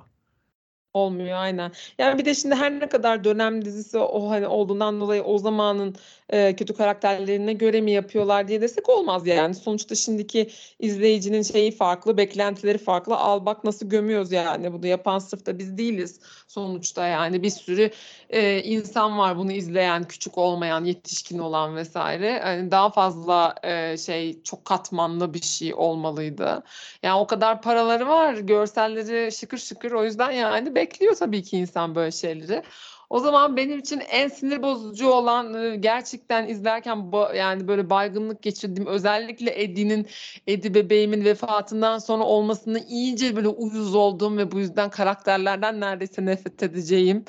Olmuyor 0.95 1.39
aynen. 1.39 1.73
Yani 1.99 2.19
bir 2.19 2.25
de 2.25 2.35
şimdi 2.35 2.55
her 2.55 2.81
ne 2.81 2.89
kadar 2.89 3.25
dönem 3.25 3.65
dizisi 3.65 3.99
o 3.99 4.31
hani 4.31 4.47
olduğundan 4.47 5.01
dolayı 5.01 5.23
o 5.23 5.39
zamanın 5.39 5.97
e, 6.31 6.57
kötü 6.57 6.75
karakterlerine 6.75 7.53
göre 7.53 7.81
mi 7.81 7.91
yapıyorlar 7.91 8.49
diye 8.49 8.61
desek 8.61 8.89
olmaz 8.89 9.27
yani. 9.27 9.55
Sonuçta 9.55 9.95
şimdiki 9.95 10.51
izleyicinin 10.79 11.43
şeyi 11.43 11.71
farklı, 11.71 12.17
beklentileri 12.17 12.79
farklı. 12.79 13.17
Al 13.17 13.47
bak 13.47 13.65
nasıl 13.65 13.89
gömüyoruz 13.89 14.33
yani. 14.33 14.73
Bunu 14.73 14.87
yapan 14.87 15.19
sırf 15.19 15.47
da 15.47 15.59
biz 15.59 15.79
değiliz 15.79 16.21
sonuçta 16.49 17.07
yani. 17.07 17.43
Bir 17.43 17.51
sürü 17.51 17.91
e, 18.31 18.63
insan 18.63 19.19
var 19.19 19.37
bunu 19.37 19.53
izleyen, 19.53 20.05
küçük 20.05 20.39
olmayan, 20.39 20.85
yetişkin 20.85 21.39
olan 21.39 21.77
vesaire. 21.77 22.27
Yani 22.27 22.71
daha 22.71 22.91
fazla 22.91 23.55
e, 23.63 23.97
şey 23.97 24.43
çok 24.43 24.65
katmanlı 24.65 25.35
bir 25.35 25.43
şey 25.43 25.75
olmalıydı. 25.75 26.63
Yani 27.03 27.21
o 27.21 27.27
kadar 27.27 27.63
paraları 27.63 28.09
var, 28.09 28.35
görselleri 28.35 29.33
şıkır 29.33 29.59
şıkır. 29.59 29.93
O 29.93 30.05
yüzden 30.05 30.31
yani 30.31 30.75
bekliyor 30.75 31.15
tabii 31.15 31.43
ki 31.43 31.59
insan 31.59 31.95
böyle 31.95 32.13
şeyleri. 32.13 32.63
O 33.11 33.21
zaman 33.21 33.57
benim 33.57 33.79
için 33.79 34.03
en 34.11 34.29
sinir 34.29 34.63
bozucu 34.63 35.09
olan 35.09 35.53
gerçekten 35.83 36.49
izlerken 36.49 37.13
yani 37.37 37.69
böyle 37.69 37.91
baygınlık 37.91 38.43
geçirdiğim 38.43 38.87
özellikle 38.87 39.63
Eddie'nin 39.63 40.07
Eddie 40.47 40.75
bebeğimin 40.75 41.25
vefatından 41.25 41.99
sonra 41.99 42.25
olmasını 42.25 42.85
iyice 42.89 43.37
böyle 43.37 43.49
uyuz 43.49 43.95
olduğum 43.95 44.37
ve 44.37 44.53
bu 44.53 44.59
yüzden 44.59 44.91
karakterlerden 44.91 45.81
neredeyse 45.81 46.25
nefret 46.25 46.63
edeceğim 46.63 47.25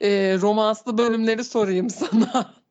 e, 0.00 0.38
romanslı 0.40 0.98
bölümleri 0.98 1.44
sorayım 1.44 1.90
sana. 1.90 2.54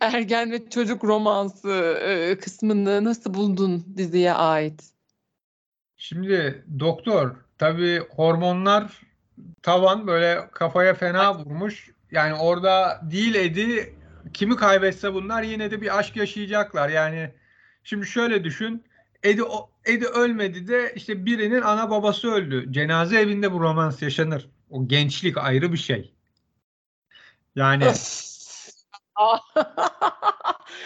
Ergen 0.00 0.52
ve 0.52 0.70
çocuk 0.70 1.04
romansı 1.04 1.98
e, 2.02 2.38
kısmını 2.38 3.04
nasıl 3.04 3.34
buldun 3.34 3.84
diziye 3.96 4.32
ait? 4.32 4.84
Şimdi 5.96 6.64
doktor 6.80 7.36
tabii 7.58 8.02
hormonlar 8.16 9.07
tavan 9.62 10.06
böyle 10.06 10.48
kafaya 10.52 10.94
fena 10.94 11.38
vurmuş. 11.38 11.90
Yani 12.10 12.34
orada 12.34 13.00
değil 13.02 13.34
Edi 13.34 13.94
kimi 14.34 14.56
kaybetse 14.56 15.14
bunlar 15.14 15.42
yine 15.42 15.70
de 15.70 15.80
bir 15.80 15.98
aşk 15.98 16.16
yaşayacaklar. 16.16 16.88
Yani 16.88 17.34
şimdi 17.84 18.06
şöyle 18.06 18.44
düşün. 18.44 18.84
Edi, 19.22 19.42
Edi 19.84 20.06
ölmedi 20.06 20.68
de 20.68 20.92
işte 20.94 21.26
birinin 21.26 21.62
ana 21.62 21.90
babası 21.90 22.30
öldü. 22.32 22.72
Cenaze 22.72 23.20
evinde 23.20 23.52
bu 23.52 23.60
romans 23.60 24.02
yaşanır. 24.02 24.48
O 24.70 24.88
gençlik 24.88 25.38
ayrı 25.38 25.72
bir 25.72 25.78
şey. 25.78 26.14
Yani 27.56 27.84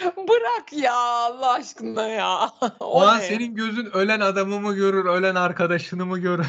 Bırak 0.16 0.72
ya 0.72 0.94
Allah 0.94 1.52
aşkına 1.52 2.08
ya. 2.08 2.50
O, 2.80 2.84
o 2.84 3.00
an 3.00 3.18
senin 3.18 3.54
gözün 3.54 3.86
ölen 3.86 4.20
adamı 4.20 4.60
mı 4.60 4.74
görür, 4.74 5.04
ölen 5.04 5.34
arkadaşını 5.34 6.06
mı 6.06 6.18
görür? 6.18 6.46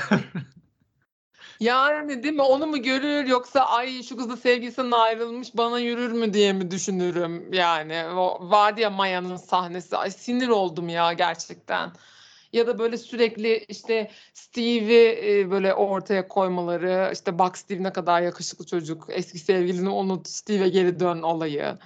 Yani 1.59 2.23
değil 2.23 2.33
mi? 2.33 2.41
Onu 2.41 2.67
mu 2.67 2.81
görür 2.81 3.27
yoksa 3.27 3.59
ay 3.61 4.03
şu 4.03 4.17
kızla 4.17 4.37
sevgisinden 4.37 4.91
ayrılmış 4.91 5.57
bana 5.57 5.79
yürür 5.79 6.11
mü 6.11 6.33
diye 6.33 6.53
mi 6.53 6.71
düşünürüm 6.71 7.53
yani. 7.53 8.03
O 8.15 8.49
vardı 8.49 8.81
ya 8.81 8.89
Maya'nın 8.89 9.35
sahnesi. 9.35 9.97
Ay 9.97 10.11
sinir 10.11 10.47
oldum 10.47 10.89
ya 10.89 11.13
gerçekten. 11.13 11.91
Ya 12.53 12.67
da 12.67 12.79
böyle 12.79 12.97
sürekli 12.97 13.65
işte 13.67 14.11
Steve'i 14.33 15.39
e, 15.39 15.51
böyle 15.51 15.73
ortaya 15.73 16.27
koymaları, 16.27 17.09
işte 17.13 17.39
bak 17.39 17.57
Steve 17.57 17.83
ne 17.83 17.93
kadar 17.93 18.21
yakışıklı 18.21 18.65
çocuk, 18.65 19.05
eski 19.09 19.39
sevgilini 19.39 19.89
unut, 19.89 20.27
Steve'e 20.29 20.69
geri 20.69 20.99
dön 20.99 21.21
olayı. 21.21 21.77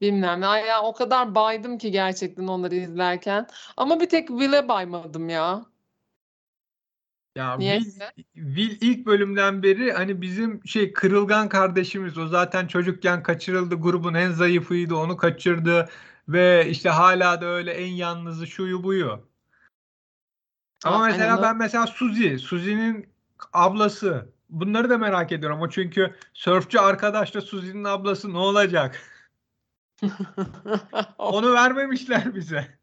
Bilmem 0.00 0.40
ne. 0.40 0.46
Ya 0.46 0.82
o 0.82 0.92
kadar 0.92 1.34
baydım 1.34 1.78
ki 1.78 1.90
gerçekten 1.90 2.46
onları 2.46 2.74
izlerken. 2.74 3.46
Ama 3.76 4.00
bir 4.00 4.08
tek 4.08 4.28
Will'e 4.28 4.68
baymadım 4.68 5.28
ya. 5.28 5.64
Ya 7.36 7.56
Will, 7.60 8.00
Will 8.34 8.78
ilk 8.80 9.06
bölümden 9.06 9.62
beri 9.62 9.92
hani 9.92 10.22
bizim 10.22 10.66
şey 10.66 10.92
kırılgan 10.92 11.48
kardeşimiz 11.48 12.18
o 12.18 12.26
zaten 12.26 12.66
çocukken 12.66 13.22
kaçırıldı 13.22 13.74
grubun 13.74 14.14
en 14.14 14.30
zayıfıydı 14.30 14.94
onu 14.94 15.16
kaçırdı 15.16 15.88
ve 16.28 16.66
işte 16.68 16.88
hala 16.88 17.40
da 17.40 17.46
öyle 17.46 17.72
en 17.72 17.92
yalnızı 17.92 18.46
şuyu 18.46 18.82
buyu. 18.82 19.28
Ama 20.84 20.96
Aa, 20.96 21.06
mesela 21.06 21.30
aynen. 21.30 21.42
ben 21.42 21.56
mesela 21.56 21.86
Suzy, 21.86 22.36
Suzy'nin 22.36 23.08
ablası 23.52 24.32
bunları 24.48 24.90
da 24.90 24.98
merak 24.98 25.32
ediyorum. 25.32 25.60
O 25.60 25.68
çünkü 25.68 26.14
sörfçü 26.34 26.78
arkadaşla 26.78 27.40
Suzy'nin 27.40 27.84
ablası 27.84 28.32
ne 28.32 28.38
olacak? 28.38 29.00
Onu 31.18 31.54
vermemişler 31.54 32.34
bize 32.34 32.79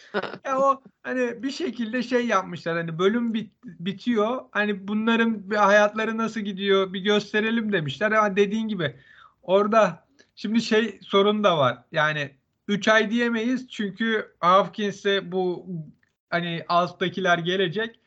ya 0.44 0.58
o 0.58 0.82
hani 1.02 1.42
bir 1.42 1.50
şekilde 1.50 2.02
şey 2.02 2.26
yapmışlar 2.26 2.76
hani 2.76 2.98
bölüm 2.98 3.34
bit, 3.34 3.52
bitiyor 3.64 4.40
hani 4.50 4.88
bunların 4.88 5.50
hayatları 5.56 6.16
nasıl 6.16 6.40
gidiyor 6.40 6.92
bir 6.92 7.00
gösterelim 7.00 7.72
demişler 7.72 8.12
ama 8.12 8.36
dediğin 8.36 8.68
gibi 8.68 8.96
orada 9.42 10.06
şimdi 10.34 10.60
şey 10.60 10.98
sorun 11.02 11.44
da 11.44 11.58
var 11.58 11.78
yani 11.92 12.30
3 12.68 12.88
ay 12.88 13.10
diyemeyiz 13.10 13.68
çünkü 13.68 14.34
Hopkins'e 14.40 15.32
bu 15.32 15.66
hani 16.30 16.64
alttakiler 16.68 17.38
gelecek 17.38 18.00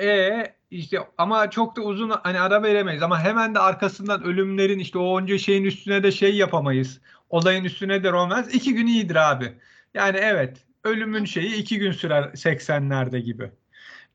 e 0.00 0.44
işte 0.70 0.98
ama 1.18 1.50
çok 1.50 1.76
da 1.76 1.82
uzun 1.82 2.10
hani 2.10 2.40
ara 2.40 2.62
veremeyiz 2.62 3.02
ama 3.02 3.20
hemen 3.20 3.54
de 3.54 3.58
arkasından 3.58 4.22
ölümlerin 4.22 4.78
işte 4.78 4.98
o 4.98 5.04
onca 5.04 5.38
şeyin 5.38 5.64
üstüne 5.64 6.02
de 6.02 6.12
şey 6.12 6.36
yapamayız. 6.36 7.00
Olayın 7.30 7.64
üstüne 7.64 8.04
de 8.04 8.12
romans. 8.12 8.54
iki 8.54 8.74
gün 8.74 8.86
iyidir 8.86 9.30
abi. 9.30 9.52
Yani 9.94 10.16
evet 10.16 10.66
ölümün 10.84 11.24
şeyi 11.24 11.54
iki 11.54 11.78
gün 11.78 11.92
sürer 11.92 12.22
80'lerde 12.22 13.20
gibi. 13.20 13.52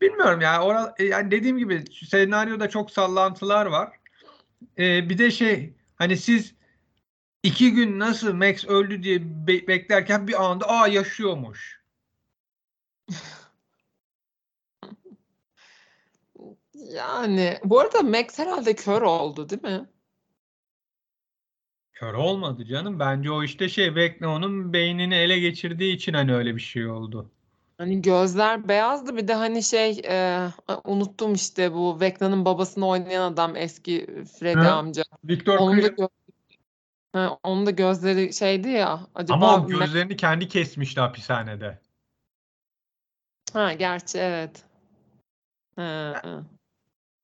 Bilmiyorum 0.02 0.42
yani, 0.42 0.64
oral, 0.64 0.94
e, 1.00 1.06
yani 1.06 1.32
dediğim 1.32 1.58
gibi 1.58 1.84
senaryoda 1.92 2.70
çok 2.70 2.92
sallantılar 2.92 3.66
var. 3.66 4.00
Ee, 4.80 5.10
bir 5.10 5.18
de 5.18 5.32
şey 5.32 5.74
hani 5.96 6.18
siz 6.18 6.56
iki 7.44 7.74
gün 7.74 8.00
nasıl 8.00 8.34
Max 8.34 8.66
öldü 8.66 9.04
diye 9.04 9.20
be- 9.48 9.68
beklerken 9.68 10.28
bir 10.28 10.46
anda 10.46 10.70
aa 10.70 10.88
yaşıyormuş. 10.88 11.82
Yani 16.94 17.60
bu 17.64 17.80
arada 17.80 18.02
Max 18.02 18.40
herhalde 18.40 18.76
kör 18.76 19.02
oldu 19.02 19.50
değil 19.50 19.64
mi? 19.64 19.90
Kör 21.96 22.14
olmadı 22.14 22.66
canım. 22.66 23.00
Bence 23.00 23.32
o 23.32 23.44
işte 23.44 23.70
şey 23.70 23.96
Vecna 23.96 24.36
onun 24.36 24.74
beynini 24.74 25.16
ele 25.16 25.40
geçirdiği 25.40 25.96
için 25.96 26.14
hani 26.14 26.36
öyle 26.36 26.56
bir 26.56 26.62
şey 26.62 26.88
oldu. 26.88 27.32
Hani 27.78 28.02
gözler 28.02 28.68
beyazdı 28.68 29.18
bir 29.18 29.28
de 29.28 29.34
hani 29.34 29.64
şey 29.64 30.02
e, 30.06 30.48
unuttum 30.84 31.34
işte 31.34 31.74
bu 31.74 32.00
Vecna'nın 32.00 32.46
babasını 32.46 32.88
oynayan 32.88 33.32
adam 33.32 33.56
eski 33.56 34.06
Freddy 34.40 34.66
Hı? 34.66 34.72
amca. 34.72 35.04
Victor 35.24 35.58
Onun 35.58 35.82
da, 35.82 35.88
gö- 35.88 36.10
ha, 37.14 37.40
onun 37.44 37.66
da 37.66 37.72
gözleri 37.72 38.34
şeydi 38.34 38.70
ya. 38.70 39.08
Acaba 39.16 39.34
Ama 39.36 39.66
o 39.66 39.68
gözlerini 39.68 40.18
kendi 40.18 40.48
kesmişti 40.48 41.00
hapishanede. 41.02 41.80
Ha 43.54 43.74
gerçi 43.74 44.18
evet. 44.18 44.64
Ha, 45.76 46.14
ha. 46.24 46.44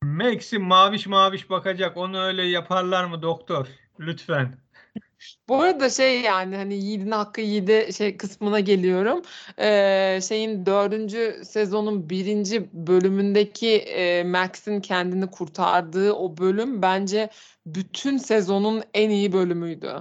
Max'i 0.04 0.60
maviş 0.60 1.08
maviş 1.08 1.50
bakacak. 1.50 1.98
Onu 1.98 2.20
öyle 2.20 2.44
yaparlar 2.44 3.06
mı 3.06 3.22
doktor? 3.22 3.68
Lütfen. 4.00 4.58
Bu 5.50 5.62
arada 5.62 5.90
şey 5.90 6.22
yani 6.22 6.56
hani 6.56 6.74
yiğidin 6.74 7.12
hakkı 7.12 7.42
yiğide 7.42 7.92
şey 7.92 8.18
kısmına 8.18 8.60
geliyorum. 8.60 9.22
Ee, 9.60 10.20
şeyin 10.28 10.66
dördüncü 10.66 11.42
sezonun 11.46 12.10
birinci 12.10 12.70
bölümündeki 12.74 13.78
e, 13.78 14.24
Max'in 14.24 14.82
kendini 14.82 15.28
kurtardığı 15.28 16.14
o 16.14 16.38
bölüm 16.38 16.82
bence 16.82 17.30
bütün 17.66 18.18
sezonun 18.18 18.84
en 18.94 19.10
iyi 19.10 19.34
bölümüydü. 19.34 19.96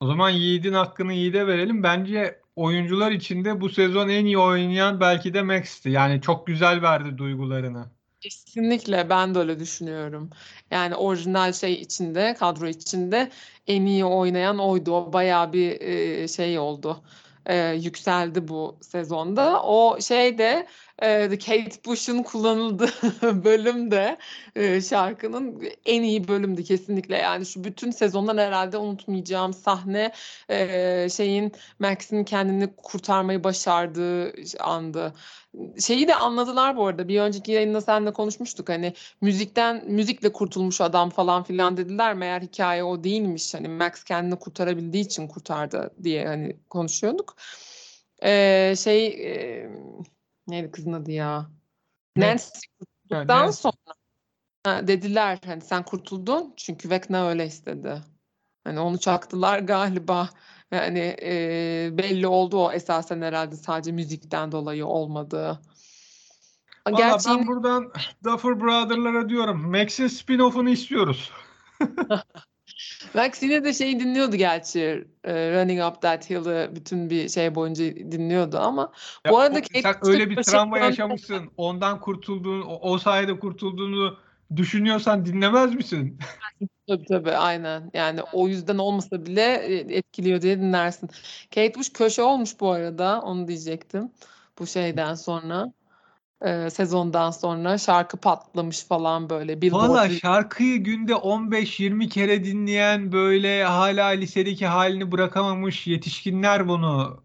O 0.00 0.06
zaman 0.06 0.30
Yiğit'in 0.30 0.72
hakkını 0.72 1.12
Yiğit'e 1.12 1.46
verelim. 1.46 1.82
Bence 1.82 2.40
oyuncular 2.56 3.10
içinde 3.10 3.60
bu 3.60 3.68
sezon 3.68 4.08
en 4.08 4.24
iyi 4.24 4.38
oynayan 4.38 5.00
belki 5.00 5.34
de 5.34 5.42
Max'ti. 5.42 5.90
Yani 5.90 6.20
çok 6.20 6.46
güzel 6.46 6.82
verdi 6.82 7.18
duygularını. 7.18 7.97
Kesinlikle 8.20 9.10
ben 9.10 9.34
de 9.34 9.38
öyle 9.38 9.58
düşünüyorum. 9.60 10.30
Yani 10.70 10.94
orijinal 10.94 11.52
şey 11.52 11.72
içinde, 11.74 12.34
kadro 12.38 12.66
içinde 12.66 13.30
en 13.66 13.86
iyi 13.86 14.04
oynayan 14.04 14.58
oydu. 14.58 14.92
O 14.92 15.12
bayağı 15.12 15.52
bir 15.52 15.80
e, 15.80 16.28
şey 16.28 16.58
oldu. 16.58 17.04
E, 17.46 17.56
yükseldi 17.72 18.48
bu 18.48 18.78
sezonda. 18.82 19.62
O 19.62 20.00
şey 20.00 20.38
de 20.38 20.66
Kate 21.46 21.84
Bush'un 21.86 22.22
kullanıldığı 22.22 22.92
bölüm 23.44 23.90
de 23.90 24.18
şarkının 24.80 25.62
en 25.86 26.02
iyi 26.02 26.28
bölümdü 26.28 26.64
kesinlikle. 26.64 27.16
Yani 27.16 27.46
şu 27.46 27.64
bütün 27.64 27.90
sezondan 27.90 28.38
herhalde 28.38 28.76
unutmayacağım 28.76 29.52
sahne 29.54 30.12
şeyin 31.10 31.52
Max'in 31.78 32.24
kendini 32.24 32.76
kurtarmayı 32.76 33.44
başardığı 33.44 34.32
andı. 34.60 35.14
Şeyi 35.80 36.08
de 36.08 36.14
anladılar 36.14 36.76
bu 36.76 36.86
arada. 36.86 37.08
Bir 37.08 37.20
önceki 37.20 37.52
yayında 37.52 37.80
seninle 37.80 38.12
konuşmuştuk. 38.12 38.68
Hani 38.68 38.94
müzikten 39.20 39.84
müzikle 39.86 40.32
kurtulmuş 40.32 40.80
adam 40.80 41.10
falan 41.10 41.42
filan 41.42 41.76
dediler. 41.76 42.14
Meğer 42.14 42.40
hikaye 42.42 42.84
o 42.84 43.04
değilmiş. 43.04 43.54
Hani 43.54 43.68
Max 43.68 44.04
kendini 44.04 44.38
kurtarabildiği 44.38 45.04
için 45.04 45.28
kurtardı 45.28 45.90
diye 46.02 46.26
hani 46.26 46.56
konuşuyorduk. 46.70 47.36
Ee, 48.22 48.74
şey 48.76 49.06
e, 49.06 49.70
neydi 50.48 50.70
kızın 50.70 50.92
adı 50.92 51.10
ya? 51.10 51.50
Nancy 52.16 52.58
kurtulduktan 52.78 53.42
Yani 53.42 53.52
sonra 53.52 53.74
ha, 54.64 54.86
dediler 54.88 55.38
hani 55.46 55.60
sen 55.60 55.82
kurtuldun 55.82 56.54
çünkü 56.56 56.90
Vecna 56.90 57.28
öyle 57.28 57.46
istedi. 57.46 58.02
Hani 58.64 58.80
onu 58.80 58.98
çaktılar 58.98 59.58
galiba. 59.58 60.28
Yani 60.70 61.16
e, 61.22 61.88
belli 61.92 62.26
oldu 62.26 62.58
o 62.58 62.72
esasen 62.72 63.22
herhalde 63.22 63.56
sadece 63.56 63.92
müzikten 63.92 64.52
dolayı 64.52 64.86
olmadığı. 64.86 65.60
Valla 66.88 66.96
Gerçi 66.96 67.28
ben 67.28 67.46
buradan 67.46 67.92
Duffer 68.24 68.60
Brother'lara 68.60 69.28
diyorum. 69.28 69.70
Max'in 69.70 70.06
spin-off'unu 70.06 70.70
istiyoruz. 70.70 71.32
Max 73.14 73.42
yine 73.42 73.64
de 73.64 73.72
şeyi 73.72 74.00
dinliyordu 74.00 74.36
gerçi. 74.36 75.08
e, 75.24 75.32
Running 75.52 75.82
Up 75.84 76.02
That 76.02 76.30
Hill'ı 76.30 76.70
bütün 76.74 77.10
bir 77.10 77.28
şey 77.28 77.54
boyunca 77.54 77.84
dinliyordu 77.84 78.58
ama 78.58 78.92
Ya 79.24 79.32
bu 79.32 79.38
arada 79.38 79.58
o- 79.58 79.62
Kate 79.62 79.82
sen 79.82 79.96
öyle 80.02 80.30
bir 80.30 80.42
travma 80.42 80.78
yaşamışsın. 80.78 81.50
Ondan 81.56 82.00
kurtulduğun, 82.00 82.62
o, 82.62 82.78
o 82.80 82.98
sayede 82.98 83.38
kurtulduğunu 83.38 84.18
düşünüyorsan 84.56 85.24
dinlemez 85.24 85.74
misin? 85.74 86.18
Tabii 86.88 87.04
tabii 87.04 87.30
aynen. 87.30 87.90
Yani 87.94 88.20
o 88.32 88.48
yüzden 88.48 88.78
olmasa 88.78 89.26
bile 89.26 89.42
e, 89.42 89.96
etkiliyor 89.96 90.42
diye 90.42 90.58
dinlersin. 90.60 91.10
Kate 91.54 91.74
Bush 91.74 91.92
köşe 91.92 92.22
olmuş 92.22 92.60
bu 92.60 92.70
arada. 92.70 93.20
Onu 93.22 93.48
diyecektim. 93.48 94.12
Bu 94.58 94.66
şeyden 94.66 95.14
sonra. 95.14 95.72
E, 96.44 96.70
sezondan 96.70 97.30
sonra 97.30 97.78
şarkı 97.78 98.16
patlamış 98.16 98.84
falan 98.84 99.30
böyle. 99.30 99.62
Billboard 99.62 99.88
Valla 99.88 100.08
şarkıyı 100.10 100.84
günde 100.84 101.12
15-20 101.12 102.08
kere 102.08 102.44
dinleyen 102.44 103.12
böyle 103.12 103.64
hala 103.64 104.06
lisedeki 104.06 104.66
halini 104.66 105.12
bırakamamış 105.12 105.86
yetişkinler 105.86 106.68
bunu 106.68 107.22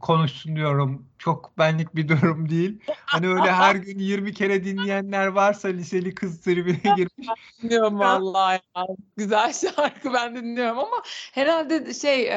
konuşsun 0.00 0.56
diyorum. 0.56 1.06
Çok 1.18 1.58
benlik 1.58 1.96
bir 1.96 2.08
durum 2.08 2.50
değil. 2.50 2.80
Hani 3.06 3.28
öyle 3.28 3.52
her 3.52 3.76
gün 3.76 3.98
20 3.98 4.32
kere 4.32 4.64
dinleyenler 4.64 5.26
varsa 5.26 5.68
liseli 5.68 6.14
kız 6.14 6.40
tribüne 6.40 6.80
girmiş. 6.96 7.28
dinliyorum 7.62 7.98
vallahi 7.98 8.60
ya. 8.76 8.86
Güzel 9.16 9.52
şarkı 9.76 10.12
ben 10.12 10.36
dinliyorum 10.36 10.78
ama 10.78 11.02
herhalde 11.32 11.94
şey 11.94 12.30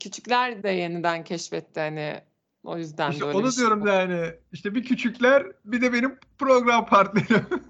küçükler 0.00 0.62
de 0.62 0.70
yeniden 0.70 1.24
keşfetti 1.24 1.80
hani 1.80 2.20
o 2.64 2.78
yüzden 2.78 3.10
İşte 3.10 3.24
de 3.24 3.28
öyle 3.28 3.38
onu 3.38 3.52
şey 3.52 3.58
diyorum 3.58 3.86
da 3.86 3.92
yani. 3.92 4.34
İşte 4.52 4.74
bir 4.74 4.84
küçükler 4.84 5.46
bir 5.64 5.80
de 5.80 5.92
benim 5.92 6.18
program 6.38 6.86
partnerim. 6.86 7.46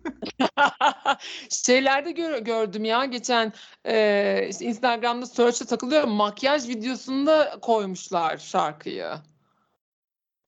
Şeylerde 1.66 2.10
gör- 2.10 2.38
gördüm 2.38 2.84
ya 2.84 3.04
geçen 3.04 3.52
e, 3.86 4.46
işte 4.50 4.64
Instagram'da 4.64 5.26
search'e 5.26 5.64
takılıyorum 5.64 6.10
makyaj 6.10 6.68
videosunda 6.68 7.58
koymuşlar 7.62 8.36
şarkıyı. 8.36 9.10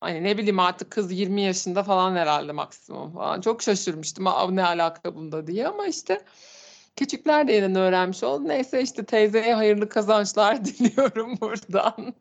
Hani 0.01 0.24
ne 0.24 0.38
bileyim 0.38 0.59
artık 0.59 0.91
kız 0.91 1.12
20 1.12 1.43
yaşında 1.43 1.82
falan 1.82 2.16
herhalde 2.16 2.53
maksimum 2.53 3.12
falan. 3.12 3.41
Çok 3.41 3.62
şaşırmıştım 3.62 4.26
"Aa, 4.26 4.51
ne 4.51 4.64
alaka 4.64 5.14
bunda 5.14 5.47
diye 5.47 5.68
ama 5.68 5.86
işte 5.86 6.24
küçükler 6.97 7.49
de 7.49 7.53
yeniden 7.53 7.74
öğrenmiş 7.82 8.22
oldu. 8.22 8.49
Neyse 8.49 8.82
işte 8.82 9.05
teyzeye 9.05 9.55
hayırlı 9.55 9.88
kazançlar 9.88 10.64
diliyorum 10.64 11.41
buradan. 11.41 12.14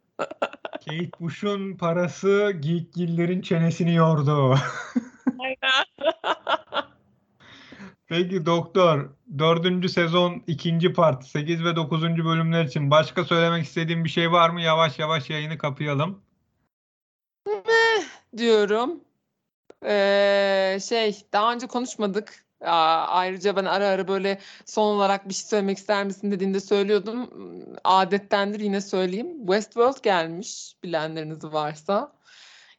Kate 0.86 1.10
Bush'un 1.20 1.78
parası 1.78 2.54
Geekgillerin 2.60 3.42
çenesini 3.42 3.96
yordu. 3.96 4.56
Peki 8.08 8.46
doktor, 8.46 9.10
dördüncü 9.40 9.90
sezon 9.90 10.44
ikinci 10.48 10.94
part 10.94 11.26
8 11.26 11.64
ve 11.64 11.76
9. 11.76 12.04
bölümler 12.04 12.66
için 12.66 12.92
başka 12.92 13.26
söylemek 13.26 13.66
istediğim 13.66 14.04
bir 14.04 14.10
şey 14.10 14.32
var 14.32 14.50
mı? 14.50 14.62
Yavaş 14.62 15.00
yavaş 15.00 15.30
yayını 15.30 15.58
kapayalım. 15.58 16.22
diyorum. 18.38 19.00
Ee, 19.86 20.78
şey 20.90 21.22
daha 21.34 21.54
önce 21.54 21.68
konuşmadık. 21.68 22.46
Ayrıca 22.62 23.56
ben 23.56 23.66
ara 23.66 23.88
ara 23.88 24.08
böyle 24.08 24.40
son 24.66 24.96
olarak 24.96 25.30
bir 25.30 25.34
şey 25.34 25.46
söylemek 25.46 25.78
ister 25.78 26.06
misin 26.06 26.32
dediğinde 26.32 26.60
söylüyordum. 26.60 27.30
Adettendir 27.84 28.60
yine 28.60 28.82
söyleyeyim. 28.82 29.46
Westworld 29.46 30.04
gelmiş 30.04 30.76
bilenleriniz 30.84 31.44
varsa. 31.44 32.20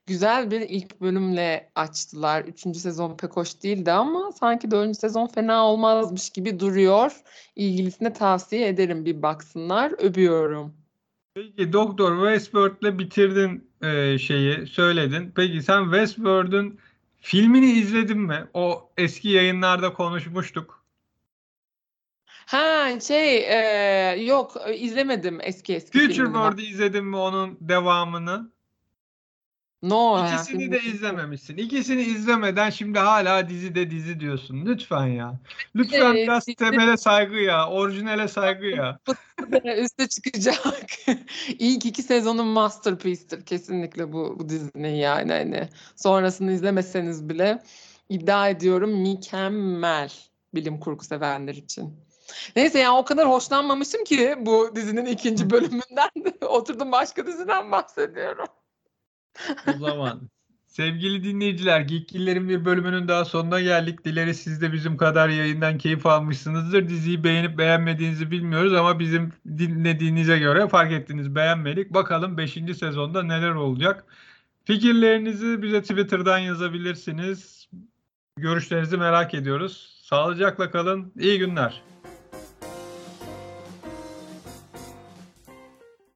Güzel 0.06 0.50
bir 0.50 0.60
ilk 0.60 1.00
bölümle 1.00 1.70
açtılar. 1.74 2.44
Üçüncü 2.44 2.78
sezon 2.78 3.16
pek 3.16 3.36
hoş 3.36 3.62
değildi 3.62 3.92
ama 3.92 4.32
sanki 4.32 4.70
dördüncü 4.70 4.98
sezon 4.98 5.26
fena 5.26 5.66
olmazmış 5.66 6.30
gibi 6.30 6.60
duruyor. 6.60 7.12
İlgilisine 7.56 8.12
tavsiye 8.12 8.68
ederim 8.68 9.04
bir 9.04 9.22
baksınlar. 9.22 9.92
Öpüyorum. 9.98 10.74
Peki 11.34 11.72
doktor 11.72 12.16
Westworld'le 12.16 12.98
bitirdin 12.98 13.70
e, 13.82 14.18
şeyi, 14.18 14.66
söyledin. 14.66 15.32
Peki 15.36 15.62
sen 15.62 15.84
Westworld'ün 15.84 16.80
filmini 17.20 17.72
izledin 17.72 18.20
mi? 18.20 18.44
O 18.54 18.90
eski 18.96 19.28
yayınlarda 19.28 19.92
konuşmuştuk. 19.92 20.84
Ha 22.46 23.00
şey 23.00 23.36
e, 23.36 24.22
yok 24.22 24.56
izlemedim 24.74 25.38
eski 25.42 25.74
eski 25.74 25.98
Future 25.98 26.14
filmini. 26.14 26.32
World'ü 26.32 26.62
izledin 26.62 27.04
mi 27.04 27.16
onun 27.16 27.58
devamını? 27.60 28.52
No 29.82 30.18
İkisini 30.26 30.68
hayatım. 30.68 30.72
de 30.72 30.90
izlememişsin. 30.90 31.56
İkisini 31.56 32.02
izlemeden 32.02 32.70
şimdi 32.70 32.98
hala 32.98 33.48
dizi 33.48 33.74
de 33.74 33.90
dizi 33.90 34.20
diyorsun. 34.20 34.66
Lütfen 34.66 35.06
ya. 35.06 35.40
Lütfen 35.76 36.14
Ee, 36.14 36.22
biraz 36.22 36.46
dizi- 36.46 36.54
temele 36.56 36.96
saygı 36.96 37.36
ya. 37.36 37.68
Orijinale 37.68 38.28
saygı 38.28 38.66
ya. 38.66 38.98
üste 39.82 40.08
çıkacak. 40.08 40.90
İlk 41.58 41.86
iki 41.86 42.02
sezonun 42.02 42.46
masterpiece'tir 42.46 43.46
kesinlikle 43.46 44.12
bu, 44.12 44.36
bu 44.38 44.48
dizinin 44.48 44.94
yani 44.94 45.32
hani 45.32 45.68
sonrasını 45.96 46.52
izlemeseniz 46.52 47.28
bile 47.28 47.62
iddia 48.08 48.48
ediyorum 48.48 48.90
mükemmel 49.02 50.12
bilim 50.54 50.80
kurgu 50.80 51.04
sevenler 51.04 51.54
için. 51.54 51.96
Neyse 52.56 52.78
ya 52.78 52.92
o 52.94 53.04
kadar 53.04 53.28
hoşlanmamışım 53.28 54.04
ki 54.04 54.34
bu 54.40 54.70
dizinin 54.76 55.06
ikinci 55.06 55.50
bölümünden 55.50 56.10
oturdum 56.46 56.92
başka 56.92 57.26
diziden 57.26 57.72
bahsediyorum. 57.72 58.46
O 59.74 59.78
zaman 59.78 60.30
sevgili 60.66 61.24
dinleyiciler, 61.24 61.80
Geekgillerin 61.80 62.48
bir 62.48 62.64
bölümünün 62.64 63.08
daha 63.08 63.24
sonuna 63.24 63.60
geldik. 63.60 64.04
Dileriz 64.04 64.40
siz 64.40 64.62
de 64.62 64.72
bizim 64.72 64.96
kadar 64.96 65.28
yayından 65.28 65.78
keyif 65.78 66.06
almışsınızdır. 66.06 66.88
Diziyi 66.88 67.24
beğenip 67.24 67.58
beğenmediğinizi 67.58 68.30
bilmiyoruz 68.30 68.74
ama 68.74 68.98
bizim 68.98 69.32
dinlediğinize 69.46 70.38
göre 70.38 70.68
fark 70.68 70.92
ettiniz 70.92 71.34
beğenmedik. 71.34 71.94
Bakalım 71.94 72.38
5. 72.38 72.52
sezonda 72.52 73.22
neler 73.22 73.50
olacak. 73.50 74.04
Fikirlerinizi 74.64 75.62
bize 75.62 75.82
Twitter'dan 75.82 76.38
yazabilirsiniz. 76.38 77.68
Görüşlerinizi 78.36 78.96
merak 78.96 79.34
ediyoruz. 79.34 80.00
Sağlıcakla 80.02 80.70
kalın. 80.70 81.12
İyi 81.18 81.38
günler. 81.38 81.82